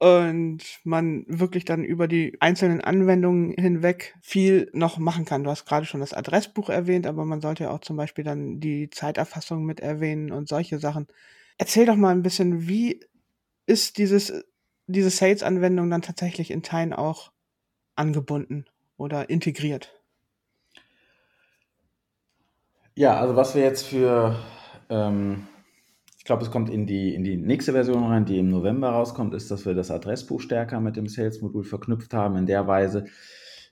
Und 0.00 0.60
man 0.84 1.24
wirklich 1.26 1.64
dann 1.64 1.82
über 1.82 2.06
die 2.06 2.36
einzelnen 2.40 2.80
Anwendungen 2.80 3.52
hinweg 3.58 4.14
viel 4.22 4.70
noch 4.72 4.98
machen 4.98 5.24
kann. 5.24 5.42
Du 5.42 5.50
hast 5.50 5.66
gerade 5.66 5.86
schon 5.86 5.98
das 5.98 6.14
Adressbuch 6.14 6.70
erwähnt, 6.70 7.04
aber 7.04 7.24
man 7.24 7.40
sollte 7.40 7.64
ja 7.64 7.70
auch 7.70 7.80
zum 7.80 7.96
Beispiel 7.96 8.22
dann 8.22 8.60
die 8.60 8.90
Zeiterfassung 8.90 9.64
mit 9.64 9.80
erwähnen 9.80 10.30
und 10.30 10.48
solche 10.48 10.78
Sachen. 10.78 11.08
Erzähl 11.58 11.84
doch 11.84 11.96
mal 11.96 12.10
ein 12.10 12.22
bisschen, 12.22 12.68
wie 12.68 13.00
ist 13.66 13.98
dieses, 13.98 14.32
diese 14.88 15.10
Sales-Anwendung 15.10 15.90
dann 15.90 16.02
tatsächlich 16.02 16.50
in 16.50 16.62
Teilen 16.62 16.92
auch 16.92 17.30
angebunden 17.94 18.64
oder 18.96 19.30
integriert? 19.30 19.94
Ja, 22.94 23.20
also 23.20 23.36
was 23.36 23.54
wir 23.54 23.62
jetzt 23.62 23.86
für, 23.86 24.36
ähm, 24.88 25.46
ich 26.16 26.24
glaube, 26.24 26.42
es 26.42 26.50
kommt 26.50 26.68
in 26.68 26.86
die, 26.86 27.14
in 27.14 27.22
die 27.22 27.36
nächste 27.36 27.72
Version 27.72 28.02
rein, 28.02 28.24
die 28.24 28.38
im 28.38 28.48
November 28.48 28.90
rauskommt, 28.90 29.34
ist, 29.34 29.50
dass 29.50 29.66
wir 29.66 29.74
das 29.74 29.90
Adressbuch 29.90 30.40
stärker 30.40 30.80
mit 30.80 30.96
dem 30.96 31.06
Sales-Modul 31.06 31.64
verknüpft 31.64 32.12
haben, 32.14 32.36
in 32.36 32.46
der 32.46 32.66
Weise, 32.66 33.04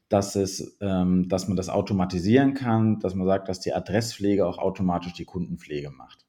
dass, 0.09 0.37
es, 0.37 0.77
ähm, 0.81 1.29
dass 1.29 1.49
man 1.49 1.57
das 1.57 1.69
automatisieren 1.69 2.55
kann, 2.55 3.01
dass 3.01 3.15
man 3.15 3.27
sagt, 3.27 3.49
dass 3.49 3.59
die 3.59 3.73
Adresspflege 3.73 4.47
auch 4.47 4.59
automatisch 4.59 5.15
die 5.15 5.25
Kundenpflege 5.25 5.91
macht. 5.91 6.25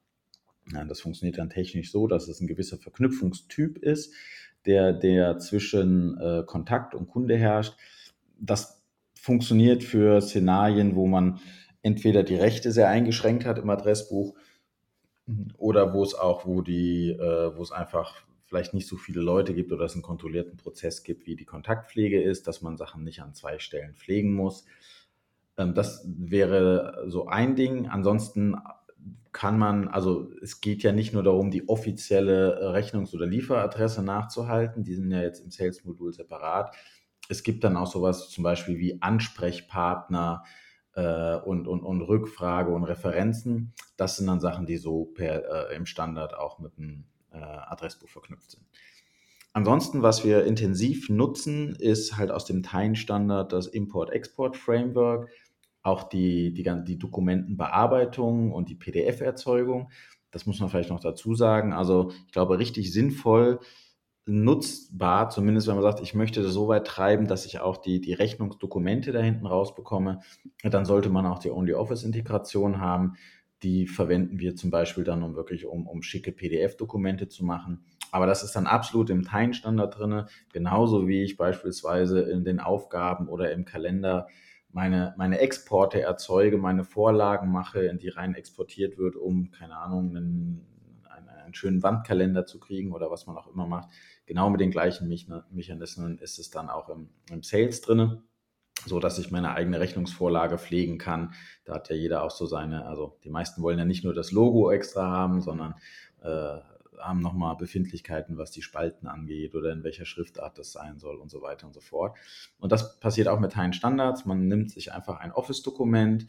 Ja, 0.71 0.83
das 0.83 0.99
funktioniert 0.99 1.37
dann 1.37 1.49
technisch 1.49 1.91
so, 1.91 2.07
dass 2.07 2.27
es 2.27 2.41
ein 2.41 2.47
gewisser 2.47 2.77
Verknüpfungstyp 2.77 3.77
ist, 3.77 4.13
der, 4.67 4.93
der 4.93 5.39
zwischen 5.39 6.19
äh, 6.19 6.43
Kontakt 6.45 6.93
und 6.93 7.07
Kunde 7.07 7.37
herrscht. 7.37 7.73
Das 8.39 8.83
funktioniert 9.15 9.83
für 9.83 10.21
Szenarien, 10.21 10.95
wo 10.95 11.07
man 11.07 11.39
entweder 11.81 12.23
die 12.23 12.35
Rechte 12.35 12.71
sehr 12.71 12.89
eingeschränkt 12.89 13.45
hat 13.45 13.57
im 13.57 13.69
Adressbuch 13.69 14.35
oder 15.57 15.93
wo 15.93 16.03
es 16.03 16.15
auch, 16.15 16.45
wo 16.45 16.61
die, 16.61 17.11
äh, 17.11 17.57
wo 17.57 17.61
es 17.61 17.71
einfach 17.71 18.27
vielleicht 18.45 18.73
nicht 18.73 18.87
so 18.87 18.95
viele 18.95 19.21
Leute 19.21 19.53
gibt 19.53 19.71
oder 19.71 19.85
es 19.85 19.93
einen 19.93 20.03
kontrollierten 20.03 20.57
Prozess 20.57 21.03
gibt, 21.03 21.27
wie 21.27 21.35
die 21.35 21.45
Kontaktpflege 21.45 22.21
ist, 22.21 22.47
dass 22.47 22.61
man 22.61 22.77
Sachen 22.77 23.03
nicht 23.03 23.21
an 23.21 23.33
zwei 23.33 23.59
Stellen 23.59 23.95
pflegen 23.95 24.33
muss. 24.33 24.65
Ähm, 25.57 25.73
das 25.73 26.05
wäre 26.07 27.03
so 27.07 27.27
ein 27.27 27.55
Ding. 27.55 27.87
Ansonsten 27.87 28.55
kann 29.31 29.59
man, 29.59 29.87
also 29.87 30.31
es 30.41 30.61
geht 30.61 30.83
ja 30.83 30.91
nicht 30.91 31.13
nur 31.13 31.23
darum, 31.23 31.51
die 31.51 31.69
offizielle 31.69 32.73
Rechnungs- 32.73 33.13
oder 33.13 33.27
Lieferadresse 33.27 34.01
nachzuhalten, 34.01 34.83
die 34.83 34.95
sind 34.95 35.11
ja 35.11 35.21
jetzt 35.21 35.41
im 35.41 35.51
Sales-Modul 35.51 36.13
separat. 36.13 36.75
Es 37.29 37.43
gibt 37.43 37.63
dann 37.63 37.77
auch 37.77 37.87
sowas 37.87 38.29
zum 38.29 38.43
Beispiel 38.43 38.79
wie 38.79 39.01
Ansprechpartner 39.01 40.43
äh, 40.93 41.35
und, 41.35 41.67
und, 41.67 41.81
und 41.81 42.01
Rückfrage 42.01 42.71
und 42.71 42.83
Referenzen. 42.83 43.73
Das 43.95 44.17
sind 44.17 44.27
dann 44.27 44.39
Sachen, 44.39 44.65
die 44.65 44.77
so 44.77 45.05
per, 45.05 45.69
äh, 45.69 45.75
im 45.75 45.85
Standard 45.85 46.35
auch 46.35 46.59
mit 46.59 46.77
dem 46.77 47.05
äh, 47.31 47.37
Adressbuch 47.37 48.09
verknüpft 48.09 48.51
sind. 48.51 48.65
Ansonsten, 49.53 50.03
was 50.03 50.23
wir 50.23 50.45
intensiv 50.45 51.09
nutzen, 51.09 51.75
ist 51.75 52.17
halt 52.17 52.31
aus 52.31 52.45
dem 52.45 52.63
Tine-Standard 52.63 53.53
das 53.53 53.67
Import-Export-Framework 53.67 55.29
auch 55.87 56.03
die, 56.03 56.53
die, 56.53 56.63
die 56.83 56.99
Dokumentenbearbeitung 56.99 58.51
und 58.51 58.69
die 58.69 58.75
PDF-Erzeugung. 58.75 59.89
Das 60.31 60.45
muss 60.45 60.59
man 60.59 60.69
vielleicht 60.69 60.89
noch 60.89 60.99
dazu 60.99 61.33
sagen. 61.33 61.73
Also 61.73 62.11
ich 62.25 62.31
glaube, 62.31 62.59
richtig 62.59 62.91
sinnvoll 62.91 63.59
nutzbar, 64.27 65.29
zumindest 65.29 65.67
wenn 65.67 65.75
man 65.75 65.83
sagt, 65.83 66.01
ich 66.01 66.13
möchte 66.13 66.43
das 66.43 66.51
so 66.51 66.67
weit 66.67 66.85
treiben, 66.85 67.27
dass 67.27 67.45
ich 67.45 67.61
auch 67.61 67.77
die, 67.77 68.01
die 68.01 68.13
Rechnungsdokumente 68.13 69.13
da 69.13 69.21
hinten 69.21 69.45
rausbekomme, 69.45 70.19
dann 70.63 70.83
sollte 70.83 71.09
man 71.09 71.25
auch 71.25 71.39
die 71.39 71.49
Only-Office-Integration 71.49 72.81
haben. 72.81 73.13
Die 73.63 73.87
verwenden 73.87 74.39
wir 74.39 74.55
zum 74.55 74.69
Beispiel 74.69 75.05
dann, 75.05 75.23
um 75.23 75.35
wirklich 75.35 75.65
um, 75.65 75.87
um 75.87 76.03
schicke 76.03 76.33
PDF-Dokumente 76.33 77.29
zu 77.29 77.45
machen. 77.45 77.85
Aber 78.11 78.25
das 78.27 78.43
ist 78.43 78.55
dann 78.55 78.67
absolut 78.67 79.09
im 79.09 79.23
Time-Standard 79.23 79.97
drin, 79.97 80.25
genauso 80.51 81.07
wie 81.07 81.23
ich 81.23 81.37
beispielsweise 81.37 82.19
in 82.21 82.43
den 82.43 82.59
Aufgaben 82.59 83.29
oder 83.29 83.51
im 83.51 83.63
Kalender 83.63 84.27
meine, 84.77 85.15
meine 85.17 85.39
Exporte 85.39 86.01
erzeuge, 86.01 86.59
meine 86.59 86.83
Vorlagen 86.83 87.51
mache, 87.51 87.79
in 87.87 87.97
die 87.97 88.09
rein 88.09 88.35
exportiert 88.35 88.99
wird, 88.99 89.15
um, 89.15 89.49
keine 89.49 89.75
Ahnung, 89.75 90.15
einen, 90.15 90.67
einen, 91.09 91.29
einen 91.29 91.53
schönen 91.55 91.81
Wandkalender 91.81 92.45
zu 92.45 92.59
kriegen 92.59 92.91
oder 92.91 93.09
was 93.09 93.25
man 93.25 93.35
auch 93.37 93.47
immer 93.47 93.65
macht. 93.65 93.89
Genau 94.27 94.51
mit 94.51 94.61
den 94.61 94.69
gleichen 94.69 95.09
Mechanismen 95.49 96.19
ist 96.19 96.37
es 96.37 96.51
dann 96.51 96.69
auch 96.69 96.89
im, 96.89 97.09
im 97.31 97.41
Sales 97.41 97.81
drin, 97.81 98.21
so 98.85 98.99
dass 98.99 99.17
ich 99.17 99.31
meine 99.31 99.55
eigene 99.55 99.79
Rechnungsvorlage 99.79 100.59
pflegen 100.59 100.99
kann. 100.99 101.33
Da 101.65 101.73
hat 101.73 101.89
ja 101.89 101.95
jeder 101.95 102.21
auch 102.21 102.29
so 102.29 102.45
seine, 102.45 102.85
also 102.85 103.17
die 103.23 103.31
meisten 103.31 103.63
wollen 103.63 103.79
ja 103.79 103.85
nicht 103.85 104.03
nur 104.03 104.13
das 104.13 104.31
Logo 104.31 104.69
extra 104.69 105.09
haben, 105.09 105.41
sondern 105.41 105.73
äh, 106.21 106.59
haben 106.99 107.19
nochmal 107.19 107.55
Befindlichkeiten, 107.55 108.37
was 108.37 108.51
die 108.51 108.61
Spalten 108.61 109.07
angeht 109.07 109.55
oder 109.55 109.71
in 109.71 109.83
welcher 109.83 110.05
Schriftart 110.05 110.57
das 110.57 110.71
sein 110.71 110.99
soll 110.99 111.17
und 111.17 111.29
so 111.29 111.41
weiter 111.41 111.67
und 111.67 111.73
so 111.73 111.81
fort. 111.81 112.17
Und 112.59 112.71
das 112.71 112.99
passiert 112.99 113.27
auch 113.27 113.39
mit 113.39 113.53
Teilen 113.53 113.73
Standards. 113.73 114.25
Man 114.25 114.47
nimmt 114.47 114.71
sich 114.71 114.93
einfach 114.93 115.19
ein 115.19 115.31
Office-Dokument, 115.31 116.27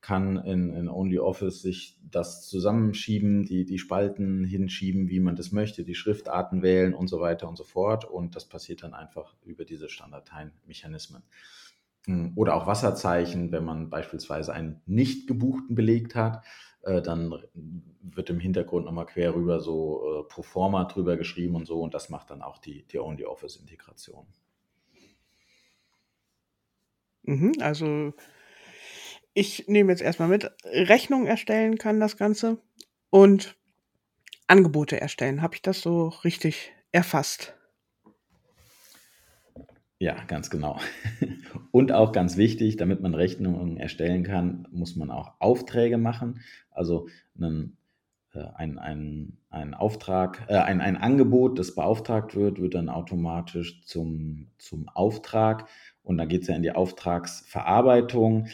kann 0.00 0.36
in, 0.36 0.70
in 0.70 0.88
OnlyOffice 0.88 1.60
sich 1.60 1.98
das 2.02 2.46
zusammenschieben, 2.46 3.44
die, 3.44 3.64
die 3.64 3.78
Spalten 3.78 4.44
hinschieben, 4.44 5.08
wie 5.08 5.18
man 5.20 5.34
das 5.34 5.50
möchte, 5.50 5.82
die 5.82 5.96
Schriftarten 5.96 6.62
wählen 6.62 6.94
und 6.94 7.08
so 7.08 7.20
weiter 7.20 7.48
und 7.48 7.56
so 7.56 7.64
fort. 7.64 8.04
Und 8.04 8.36
das 8.36 8.48
passiert 8.48 8.82
dann 8.82 8.94
einfach 8.94 9.34
über 9.44 9.64
diese 9.64 9.88
Standardteilenmechanismen. 9.88 11.22
Hm, 11.22 11.28
oder 12.36 12.54
auch 12.54 12.66
Wasserzeichen, 12.66 13.52
wenn 13.52 13.64
man 13.64 13.90
beispielsweise 13.90 14.52
einen 14.52 14.80
nicht 14.86 15.26
gebuchten 15.26 15.74
belegt 15.74 16.14
hat, 16.14 16.44
äh, 16.82 17.02
dann 17.02 17.34
wird 18.00 18.30
im 18.30 18.40
Hintergrund 18.40 18.86
nochmal 18.86 19.06
quer 19.06 19.34
rüber 19.34 19.60
so 19.60 20.20
äh, 20.20 20.28
Proforma 20.28 20.84
drüber 20.84 21.16
geschrieben 21.16 21.54
und 21.54 21.66
so 21.66 21.80
und 21.80 21.94
das 21.94 22.08
macht 22.08 22.30
dann 22.30 22.42
auch 22.42 22.58
die, 22.58 22.84
die 22.84 22.98
Only 22.98 23.24
Office 23.24 23.56
Integration. 23.56 24.26
Mhm, 27.24 27.52
also 27.60 28.14
ich 29.34 29.68
nehme 29.68 29.92
jetzt 29.92 30.02
erstmal 30.02 30.28
mit, 30.28 30.50
Rechnung 30.64 31.26
erstellen 31.26 31.76
kann 31.76 32.00
das 32.00 32.16
Ganze 32.16 32.58
und 33.10 33.56
Angebote 34.46 35.00
erstellen. 35.00 35.42
Habe 35.42 35.56
ich 35.56 35.62
das 35.62 35.82
so 35.82 36.08
richtig 36.08 36.72
erfasst? 36.90 37.57
Ja, 40.00 40.22
ganz 40.26 40.48
genau. 40.50 40.78
Und 41.72 41.90
auch 41.92 42.12
ganz 42.12 42.36
wichtig, 42.36 42.76
damit 42.76 43.00
man 43.00 43.14
Rechnungen 43.14 43.76
erstellen 43.76 44.22
kann, 44.22 44.68
muss 44.70 44.94
man 44.94 45.10
auch 45.10 45.32
Aufträge 45.40 45.98
machen. 45.98 46.40
Also 46.70 47.08
einen, 47.36 47.76
äh, 48.32 48.44
ein, 48.54 48.78
ein, 48.78 49.38
ein 49.50 49.74
Auftrag, 49.74 50.46
äh, 50.48 50.56
ein, 50.56 50.80
ein 50.80 50.96
Angebot, 50.96 51.58
das 51.58 51.74
beauftragt 51.74 52.36
wird, 52.36 52.60
wird 52.60 52.74
dann 52.74 52.88
automatisch 52.88 53.82
zum, 53.86 54.50
zum 54.58 54.88
Auftrag. 54.88 55.68
Und 56.04 56.18
dann 56.18 56.28
geht 56.28 56.42
es 56.42 56.48
ja 56.48 56.54
in 56.54 56.62
die 56.62 56.72
Auftragsverarbeitung. 56.72 58.46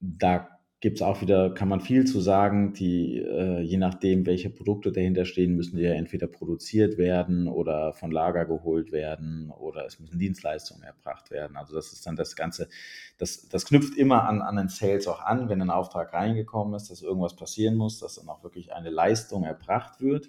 Da 0.00 0.55
gibt 0.80 0.98
es 0.98 1.02
auch 1.02 1.22
wieder, 1.22 1.54
kann 1.54 1.68
man 1.68 1.80
viel 1.80 2.04
zu 2.04 2.20
sagen, 2.20 2.74
die, 2.74 3.16
äh, 3.16 3.60
je 3.60 3.78
nachdem, 3.78 4.26
welche 4.26 4.50
Produkte 4.50 4.92
dahinter 4.92 5.24
stehen, 5.24 5.56
müssen 5.56 5.76
die 5.76 5.82
ja 5.82 5.92
entweder 5.92 6.26
produziert 6.26 6.98
werden 6.98 7.48
oder 7.48 7.94
von 7.94 8.10
Lager 8.10 8.44
geholt 8.44 8.92
werden 8.92 9.50
oder 9.50 9.86
es 9.86 9.98
müssen 9.98 10.18
Dienstleistungen 10.18 10.82
erbracht 10.82 11.30
werden. 11.30 11.56
Also 11.56 11.74
das 11.74 11.92
ist 11.92 12.06
dann 12.06 12.14
das 12.14 12.36
Ganze, 12.36 12.68
das, 13.16 13.48
das 13.48 13.64
knüpft 13.64 13.96
immer 13.96 14.24
an, 14.28 14.42
an 14.42 14.56
den 14.56 14.68
Sales 14.68 15.08
auch 15.08 15.22
an, 15.22 15.48
wenn 15.48 15.62
ein 15.62 15.70
Auftrag 15.70 16.12
reingekommen 16.12 16.74
ist, 16.74 16.90
dass 16.90 17.00
irgendwas 17.00 17.36
passieren 17.36 17.76
muss, 17.76 17.98
dass 17.98 18.16
dann 18.16 18.28
auch 18.28 18.42
wirklich 18.42 18.74
eine 18.74 18.90
Leistung 18.90 19.44
erbracht 19.44 20.02
wird 20.02 20.28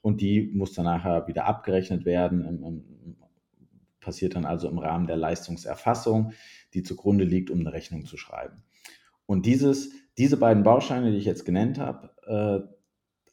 und 0.00 0.20
die 0.20 0.50
muss 0.52 0.72
dann 0.72 0.86
nachher 0.86 1.28
wieder 1.28 1.46
abgerechnet 1.46 2.04
werden, 2.04 2.44
im, 2.44 2.64
im, 2.64 3.16
passiert 4.00 4.34
dann 4.34 4.44
also 4.44 4.68
im 4.68 4.78
Rahmen 4.78 5.06
der 5.06 5.16
Leistungserfassung, 5.16 6.32
die 6.74 6.82
zugrunde 6.82 7.22
liegt, 7.24 7.50
um 7.50 7.60
eine 7.60 7.72
Rechnung 7.72 8.04
zu 8.04 8.16
schreiben. 8.16 8.64
Und 9.32 9.46
dieses, 9.46 9.92
diese 10.18 10.36
beiden 10.36 10.62
Bausteine, 10.62 11.10
die 11.10 11.16
ich 11.16 11.24
jetzt 11.24 11.46
genannt 11.46 11.78
habe, 11.78 12.10
äh, 12.26 12.68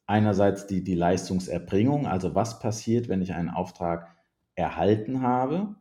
einerseits 0.06 0.66
die, 0.66 0.82
die 0.82 0.96
Leistungserbringung, 0.96 2.08
also 2.08 2.34
was 2.36 2.60
passiert, 2.60 3.10
wenn 3.10 3.22
ich 3.22 3.34
einen 3.34 3.50
Auftrag 3.50 4.16
erhalten 4.56 5.22
habe, 5.22 5.76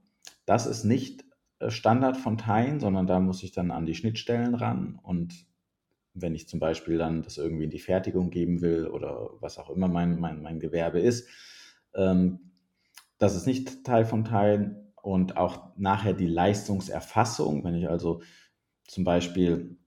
das 0.44 0.66
ist 0.66 0.82
nicht 0.82 1.25
äh, 1.60 1.70
Standard 1.70 2.16
von 2.16 2.37
Teilen, 2.37 2.80
sondern 2.80 3.06
da 3.06 3.20
muss 3.20 3.44
ich 3.44 3.52
dann 3.52 3.70
an 3.70 3.87
die 3.87 3.94
Schnittstellen 3.94 4.56
ran. 4.56 4.98
Und 5.00 5.46
wenn 6.14 6.34
ich 6.34 6.48
zum 6.48 6.58
Beispiel 6.58 6.98
dann 6.98 7.22
das 7.22 7.38
irgendwie 7.38 7.64
in 7.64 7.70
die 7.70 7.78
Fertigung 7.78 8.30
geben 8.30 8.60
will 8.60 8.88
oder 8.88 9.30
was 9.38 9.56
auch 9.56 9.70
immer 9.70 9.87
mein, 9.87 10.18
mein, 10.18 10.42
mein 10.42 10.58
Gewerbe 10.58 10.98
ist, 10.98 11.28
ähm, 11.94 12.40
das 13.18 13.37
ist 13.37 13.46
nicht 13.46 13.84
Teil 13.84 14.04
von 14.04 14.25
Teilen 14.25 14.92
und 15.00 15.37
auch 15.37 15.76
nachher 15.76 16.12
die 16.12 16.26
Leistungserfassung, 16.26 17.62
wenn 17.62 17.76
ich 17.76 17.88
also 17.88 18.20
zum 18.82 19.04
Beispiel 19.04 19.78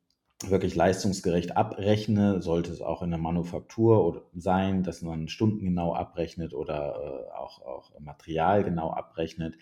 wirklich 0.50 0.76
leistungsgerecht 0.76 1.56
abrechne, 1.58 2.42
sollte 2.42 2.72
es 2.72 2.82
auch 2.82 3.02
in 3.02 3.12
der 3.12 3.20
Manufaktur 3.20 4.30
sein, 4.34 4.84
dass 4.84 5.02
man 5.02 5.28
Stunden 5.28 5.66
genau 5.66 5.94
abrechnet 5.94 6.54
oder 6.54 7.30
äh, 7.30 7.32
auch, 7.34 7.62
auch 7.62 8.00
Material 8.00 8.64
genau 8.64 8.92
abrechnet. 8.92 9.58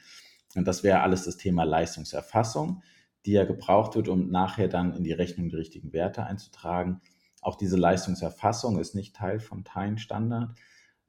Und 0.56 0.68
das 0.68 0.84
wäre 0.84 1.02
alles 1.02 1.26
das 1.26 1.38
Thema 1.38 1.64
Leistungserfassung, 1.64 2.82
die 3.26 3.34
ja 3.34 3.46
gebraucht 3.46 3.96
wird, 3.96 4.08
um 4.08 4.30
nachher 4.30 4.68
dann 4.68 4.96
in 4.96 5.04
die 5.04 5.12
Rechnung 5.12 5.50
die 5.50 5.56
richtigen 5.56 5.94
Werte 5.94 6.24
einzutragen. 6.24 7.02
Auch 7.42 7.56
diese 7.56 7.78
Leistungserfassung 7.78 8.80
ist 8.80 8.96
nicht 8.96 9.16
Teil 9.16 9.40
von 9.40 9.64
Tine-Standard, 9.64 10.58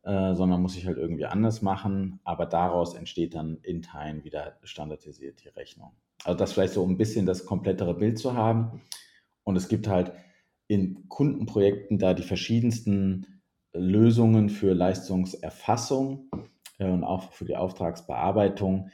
äh, 0.02 0.34
sondern 0.34 0.62
muss 0.62 0.76
ich 0.76 0.86
halt 0.86 0.98
irgendwie 0.98 1.26
anders 1.26 1.62
machen. 1.62 2.20
Aber 2.24 2.46
daraus 2.46 2.94
entsteht 2.94 3.34
dann 3.34 3.58
in 3.62 3.82
Tine 3.82 4.24
wieder 4.24 4.58
standardisiert 4.62 5.42
die 5.44 5.48
Rechnung. 5.48 5.92
Also 6.24 6.38
das 6.38 6.52
vielleicht 6.52 6.74
so 6.74 6.82
um 6.82 6.90
ein 6.90 6.98
bisschen 6.98 7.26
das 7.26 7.46
komplettere 7.46 7.94
Bild 7.94 8.18
zu 8.18 8.34
haben. 8.34 8.82
Und 9.44 9.56
es 9.56 9.68
gibt 9.68 9.88
halt 9.88 10.12
in 10.68 11.08
Kundenprojekten 11.08 11.98
da 11.98 12.14
die 12.14 12.22
verschiedensten 12.22 13.42
Lösungen 13.72 14.48
für 14.48 14.72
Leistungserfassung 14.72 16.30
äh, 16.78 16.88
und 16.88 17.04
auch 17.04 17.32
für 17.32 17.44
die 17.44 17.56
Auftragsbearbeitung. 17.56 18.90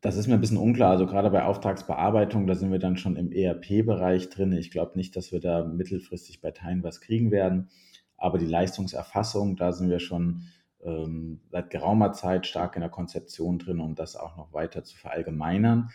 Das 0.00 0.16
ist 0.16 0.26
mir 0.26 0.34
ein 0.34 0.40
bisschen 0.40 0.58
unklar. 0.58 0.90
Also 0.90 1.06
gerade 1.06 1.30
bei 1.30 1.44
Auftragsbearbeitung, 1.44 2.46
da 2.46 2.54
sind 2.54 2.70
wir 2.70 2.78
dann 2.78 2.96
schon 2.96 3.16
im 3.16 3.32
ERP-Bereich 3.32 4.28
drin. 4.28 4.52
Ich 4.52 4.70
glaube 4.70 4.96
nicht, 4.96 5.16
dass 5.16 5.32
wir 5.32 5.40
da 5.40 5.64
mittelfristig 5.64 6.40
bei 6.40 6.50
Teilen 6.50 6.82
was 6.82 7.00
kriegen 7.00 7.30
werden. 7.30 7.70
Aber 8.16 8.38
die 8.38 8.46
Leistungserfassung, 8.46 9.56
da 9.56 9.72
sind 9.72 9.90
wir 9.90 10.00
schon 10.00 10.42
ähm, 10.84 11.40
seit 11.50 11.70
geraumer 11.70 12.12
Zeit 12.12 12.46
stark 12.46 12.76
in 12.76 12.80
der 12.80 12.90
Konzeption 12.90 13.58
drin, 13.58 13.80
um 13.80 13.94
das 13.94 14.14
auch 14.14 14.36
noch 14.36 14.52
weiter 14.52 14.84
zu 14.84 14.96
verallgemeinern 14.96 15.90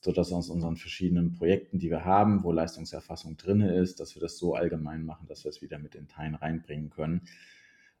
sodass 0.00 0.32
aus 0.32 0.48
unseren 0.48 0.76
verschiedenen 0.76 1.32
Projekten, 1.32 1.78
die 1.78 1.90
wir 1.90 2.04
haben, 2.04 2.44
wo 2.44 2.52
Leistungserfassung 2.52 3.36
drin 3.36 3.60
ist, 3.60 4.00
dass 4.00 4.14
wir 4.14 4.20
das 4.20 4.38
so 4.38 4.54
allgemein 4.54 5.04
machen, 5.04 5.26
dass 5.26 5.44
wir 5.44 5.50
es 5.50 5.62
wieder 5.62 5.78
mit 5.78 5.94
den 5.94 6.08
Teilen 6.08 6.34
reinbringen 6.34 6.90
können. 6.90 7.22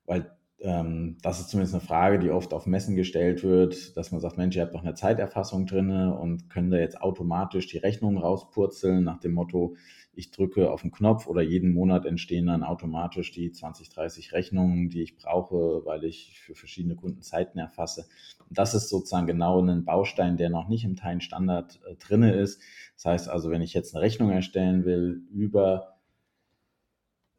Weil 0.04 0.37
ähm, 0.60 1.16
das 1.22 1.40
ist 1.40 1.50
zumindest 1.50 1.74
eine 1.74 1.84
Frage, 1.84 2.18
die 2.18 2.30
oft 2.30 2.52
auf 2.52 2.66
Messen 2.66 2.96
gestellt 2.96 3.44
wird, 3.44 3.96
dass 3.96 4.10
man 4.10 4.20
sagt, 4.20 4.38
Mensch, 4.38 4.56
ihr 4.56 4.62
habt 4.62 4.74
doch 4.74 4.82
eine 4.82 4.94
Zeiterfassung 4.94 5.66
drin 5.66 5.90
und 5.90 6.50
können 6.50 6.70
da 6.70 6.78
jetzt 6.78 7.00
automatisch 7.00 7.66
die 7.68 7.78
Rechnungen 7.78 8.18
rauspurzeln 8.18 9.04
nach 9.04 9.18
dem 9.18 9.34
Motto, 9.34 9.76
ich 10.18 10.32
drücke 10.32 10.72
auf 10.72 10.82
den 10.82 10.90
Knopf 10.90 11.28
oder 11.28 11.42
jeden 11.42 11.72
Monat 11.72 12.04
entstehen 12.04 12.46
dann 12.46 12.64
automatisch 12.64 13.30
die 13.30 13.52
20, 13.52 13.88
30 13.88 14.32
Rechnungen, 14.32 14.90
die 14.90 15.02
ich 15.02 15.16
brauche, 15.16 15.84
weil 15.84 16.02
ich 16.02 16.40
für 16.40 16.56
verschiedene 16.56 16.96
Kunden 16.96 17.22
Zeiten 17.22 17.60
erfasse. 17.60 18.08
Das 18.50 18.74
ist 18.74 18.88
sozusagen 18.88 19.28
genau 19.28 19.62
ein 19.62 19.84
Baustein, 19.84 20.36
der 20.36 20.50
noch 20.50 20.68
nicht 20.68 20.84
im 20.84 20.96
Teilen-Standard 20.96 21.80
äh, 21.88 21.94
drinne 21.94 22.32
ist. 22.32 22.60
Das 22.96 23.04
heißt 23.04 23.28
also, 23.28 23.50
wenn 23.50 23.62
ich 23.62 23.74
jetzt 23.74 23.94
eine 23.94 24.02
Rechnung 24.02 24.30
erstellen 24.30 24.84
will 24.84 25.22
über 25.30 25.97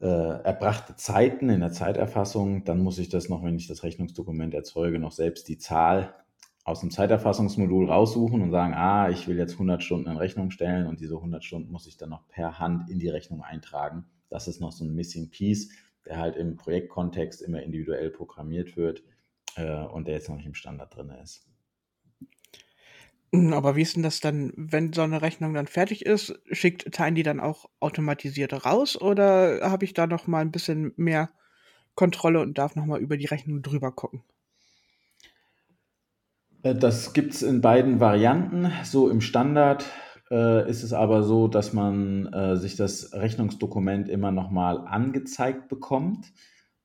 äh, 0.02 0.06
erbrachte 0.06 0.96
Zeiten 0.96 1.50
in 1.50 1.60
der 1.60 1.72
Zeiterfassung, 1.72 2.64
dann 2.64 2.80
muss 2.80 3.00
ich 3.00 3.10
das 3.10 3.30
noch, 3.30 3.44
wenn 3.44 3.58
ich 3.58 3.68
das 3.68 3.84
Rechnungsdokument 3.84 4.54
erzeuge, 4.54 5.00
noch 5.00 5.12
selbst 5.12 5.48
die 5.48 5.58
Zahl 5.58 6.14
aus 6.64 6.82
dem 6.82 6.92
Zeiterfassungsmodul 6.92 7.90
raussuchen 7.90 8.42
und 8.42 8.52
sagen, 8.52 8.74
ah, 8.76 9.10
ich 9.10 9.28
will 9.28 9.38
jetzt 9.38 9.54
100 9.54 9.84
Stunden 9.84 10.10
in 10.10 10.18
Rechnung 10.18 10.52
stellen 10.52 10.88
und 10.88 11.00
diese 11.00 11.16
100 11.16 11.44
Stunden 11.44 11.72
muss 11.72 11.88
ich 11.88 11.98
dann 11.98 12.10
noch 12.10 12.28
per 12.28 12.60
Hand 12.60 12.90
in 12.90 13.00
die 13.00 13.10
Rechnung 13.10 13.44
eintragen. 13.44 14.06
Das 14.30 14.48
ist 14.48 14.62
noch 14.62 14.72
so 14.72 14.86
ein 14.86 14.94
Missing 14.94 15.32
Piece, 15.32 15.72
der 16.06 16.18
halt 16.18 16.36
im 16.36 16.56
Projektkontext 16.58 17.42
immer 17.42 17.64
individuell 17.64 18.12
programmiert 18.12 18.78
wird 18.78 19.04
äh, 19.56 19.84
und 19.84 20.08
der 20.08 20.16
jetzt 20.16 20.30
noch 20.30 20.36
nicht 20.36 20.46
im 20.46 20.54
Standard 20.54 20.96
drin 20.96 21.10
ist. 21.24 21.50
Hm, 23.32 23.54
aber 23.54 23.76
wie 23.76 23.84
ist 23.84 23.96
denn 23.96 24.04
das 24.04 24.20
dann, 24.20 24.54
wenn 24.56 24.92
so 24.94 25.02
eine 25.02 25.22
Rechnung 25.22 25.54
dann 25.54 25.68
fertig 25.68 26.06
ist, 26.06 26.40
schickt 26.52 26.92
Tiny 26.92 27.24
dann 27.24 27.40
auch 27.40 27.70
automatisiert 27.80 28.66
raus 28.66 29.00
oder 29.00 29.60
habe 29.62 29.86
ich 29.86 29.94
da 29.94 30.08
noch 30.08 30.28
mal 30.28 30.42
ein 30.42 30.52
bisschen 30.52 30.94
mehr 30.96 31.30
Kontrolle 31.96 32.40
und 32.42 32.58
darf 32.58 32.76
noch 32.76 32.86
mal 32.86 33.00
über 33.00 33.18
die 33.18 33.28
Rechnung 33.28 33.62
drüber 33.62 33.92
gucken? 33.92 34.24
Äh, 36.64 36.76
das 36.76 37.14
gibt 37.14 37.34
es 37.34 37.42
in 37.42 37.62
beiden 37.62 38.00
Varianten. 38.00 38.72
So 38.84 39.10
im 39.10 39.22
Standard 39.22 39.86
äh, 40.32 40.70
ist 40.70 40.84
es 40.84 40.94
aber 40.94 41.24
so, 41.24 41.48
dass 41.48 41.74
man 41.74 42.28
äh, 42.34 42.58
sich 42.58 42.76
das 42.76 43.14
Rechnungsdokument 43.14 44.10
immer 44.10 44.32
nochmal 44.32 44.80
angezeigt 44.80 45.68
bekommt. 45.68 46.32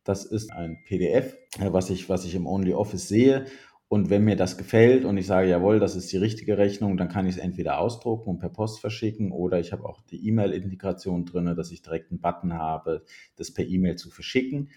Das 0.04 0.24
ist 0.24 0.52
ein 0.52 0.82
PDF, 0.84 1.34
äh, 1.58 1.72
was, 1.72 1.90
ich, 1.90 2.08
was 2.08 2.24
ich 2.24 2.34
im 2.34 2.46
OnlyOffice 2.46 3.08
sehe. 3.08 3.46
Und 3.88 4.10
wenn 4.10 4.24
mir 4.24 4.36
das 4.36 4.56
gefällt 4.56 5.04
und 5.04 5.16
ich 5.18 5.26
sage, 5.26 5.48
jawohl, 5.48 5.78
das 5.78 5.94
ist 5.94 6.10
die 6.10 6.16
richtige 6.16 6.58
Rechnung, 6.58 6.96
dann 6.96 7.08
kann 7.08 7.26
ich 7.26 7.36
es 7.36 7.40
entweder 7.40 7.78
ausdrucken 7.78 8.30
und 8.30 8.38
per 8.38 8.48
Post 8.48 8.80
verschicken 8.80 9.30
oder 9.30 9.60
ich 9.60 9.72
habe 9.72 9.84
auch 9.84 10.00
die 10.00 10.26
E-Mail-Integration 10.26 11.26
drin, 11.26 11.54
dass 11.54 11.70
ich 11.70 11.82
direkt 11.82 12.10
einen 12.10 12.20
Button 12.20 12.54
habe, 12.54 13.04
das 13.36 13.52
per 13.52 13.64
E-Mail 13.64 13.96
zu 13.96 14.10
verschicken. 14.10 14.70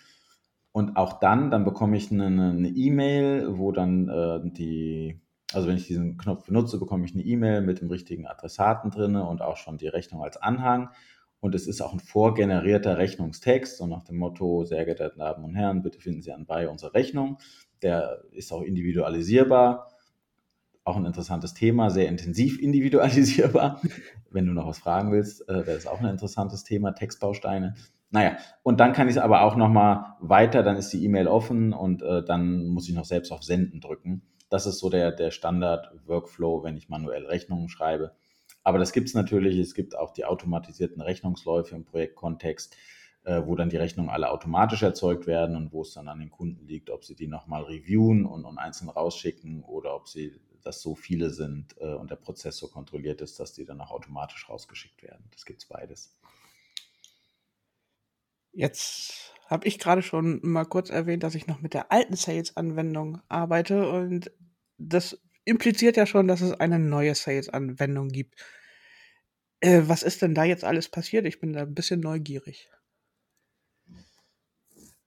Und 0.72 0.96
auch 0.98 1.20
dann, 1.20 1.50
dann 1.50 1.64
bekomme 1.64 1.98
ich 1.98 2.12
eine 2.12 2.70
E-Mail, 2.70 3.58
wo 3.58 3.72
dann 3.72 4.10
äh, 4.10 4.40
die, 4.52 5.20
also 5.52 5.68
wenn 5.68 5.78
ich 5.78 5.88
diesen 5.88 6.18
Knopf 6.18 6.46
benutze, 6.46 6.78
bekomme 6.78 7.06
ich 7.06 7.14
eine 7.14 7.24
E-Mail 7.24 7.62
mit 7.62 7.82
dem 7.82 7.90
richtigen 7.90 8.28
Adressaten 8.28 8.92
drin 8.92 9.16
und 9.16 9.42
auch 9.42 9.58
schon 9.58 9.78
die 9.78 9.88
Rechnung 9.88 10.22
als 10.22 10.38
Anhang. 10.38 10.90
Und 11.40 11.56
es 11.56 11.66
ist 11.66 11.82
auch 11.82 11.94
ein 11.94 12.00
vorgenerierter 12.00 12.98
Rechnungstext, 12.98 13.78
so 13.78 13.88
nach 13.88 14.04
dem 14.04 14.18
Motto, 14.18 14.66
sehr 14.66 14.86
geehrte 14.86 15.14
Damen 15.18 15.46
und 15.46 15.56
Herren, 15.56 15.82
bitte 15.82 16.00
finden 16.00 16.22
Sie 16.22 16.32
anbei 16.32 16.68
unsere 16.68 16.94
Rechnung. 16.94 17.38
Der 17.82 18.24
ist 18.32 18.52
auch 18.52 18.62
individualisierbar. 18.62 19.92
Auch 20.84 20.96
ein 20.96 21.06
interessantes 21.06 21.54
Thema, 21.54 21.90
sehr 21.90 22.08
intensiv 22.08 22.60
individualisierbar. 22.62 23.82
Wenn 24.32 24.46
du 24.46 24.54
noch 24.54 24.68
was 24.68 24.80
fragen 24.80 25.12
willst, 25.12 25.48
äh, 25.50 25.66
wäre 25.66 25.76
das 25.76 25.88
auch 25.88 26.00
ein 26.00 26.10
interessantes 26.10 26.64
Thema, 26.64 26.94
Textbausteine. 26.94 27.76
Naja, 28.10 28.38
und 28.64 28.80
dann 28.80 28.94
kann 28.94 29.08
ich 29.10 29.16
es 29.18 29.22
aber 29.22 29.42
auch 29.42 29.56
nochmal 29.58 30.16
weiter, 30.22 30.64
dann 30.64 30.78
ist 30.78 30.94
die 30.94 31.04
E-Mail 31.04 31.28
offen 31.28 31.74
und 31.74 32.02
äh, 32.02 32.24
dann 32.24 32.68
muss 32.68 32.88
ich 32.88 32.96
noch 32.96 33.04
selbst 33.04 33.32
auf 33.32 33.44
Senden 33.44 33.82
drücken. 33.82 34.22
Das 34.50 34.66
ist 34.66 34.80
so 34.80 34.90
der, 34.90 35.12
der 35.12 35.32
Standard-Workflow, 35.32 36.64
wenn 36.64 36.78
ich 36.78 36.88
manuell 36.88 37.26
Rechnungen 37.26 37.68
schreibe. 37.68 38.14
Aber 38.64 38.80
das 38.80 38.94
gibt 38.94 39.10
es 39.10 39.14
natürlich. 39.14 39.58
Es 39.58 39.74
gibt 39.74 39.98
auch 39.98 40.12
die 40.12 40.26
automatisierten 40.26 41.02
Rechnungsläufe 41.02 41.76
im 41.76 41.84
Projektkontext, 41.84 42.76
wo 43.46 43.56
dann 43.56 43.70
die 43.70 43.78
Rechnungen 43.78 44.10
alle 44.10 44.32
automatisch 44.32 44.84
erzeugt 44.84 45.28
werden 45.28 45.56
und 45.56 45.74
wo 45.74 45.82
es 45.82 45.94
dann 45.94 46.08
an 46.08 46.20
den 46.20 46.32
Kunden 46.32 46.66
liegt, 46.66 46.90
ob 46.90 47.04
sie 47.04 47.16
die 47.16 47.28
nochmal 47.28 47.64
reviewen 47.64 48.26
und, 48.26 48.46
und 48.46 48.58
einzeln 48.58 48.90
rausschicken 48.90 49.64
oder 49.64 49.96
ob 49.96 50.08
sie 50.08 50.40
dass 50.68 50.82
so 50.82 50.96
viele 50.96 51.30
sind 51.30 51.76
äh, 51.80 51.94
und 51.94 52.12
der 52.12 52.18
Prozess 52.18 52.58
so 52.58 52.68
kontrolliert 52.68 53.22
ist, 53.22 53.40
dass 53.40 53.54
die 53.54 53.66
dann 53.66 53.80
auch 53.80 53.90
automatisch 53.92 54.50
rausgeschickt 54.50 55.02
werden. 55.02 55.26
Das 55.32 55.46
gibt 55.46 55.62
es 55.62 55.68
beides. 55.68 56.16
Jetzt 58.52 59.34
habe 59.46 59.66
ich 59.68 59.80
gerade 59.80 60.02
schon 60.02 60.42
mal 60.44 60.66
kurz 60.66 60.90
erwähnt, 60.90 61.24
dass 61.24 61.36
ich 61.36 61.48
noch 61.48 61.62
mit 61.62 61.74
der 61.74 61.92
alten 61.92 62.16
Sales-Anwendung 62.16 63.22
arbeite 63.30 63.90
und 63.90 64.32
das 64.78 65.22
impliziert 65.46 65.96
ja 65.96 66.06
schon, 66.06 66.28
dass 66.28 66.42
es 66.42 66.52
eine 66.52 66.80
neue 66.80 67.16
Sales-Anwendung 67.16 68.10
gibt. 68.10 68.36
Äh, 69.62 69.84
was 69.86 70.04
ist 70.04 70.22
denn 70.22 70.36
da 70.36 70.44
jetzt 70.44 70.66
alles 70.66 70.90
passiert? 70.90 71.26
Ich 71.26 71.40
bin 71.40 71.54
da 71.54 71.62
ein 71.62 71.74
bisschen 71.74 72.02
neugierig. 72.02 72.70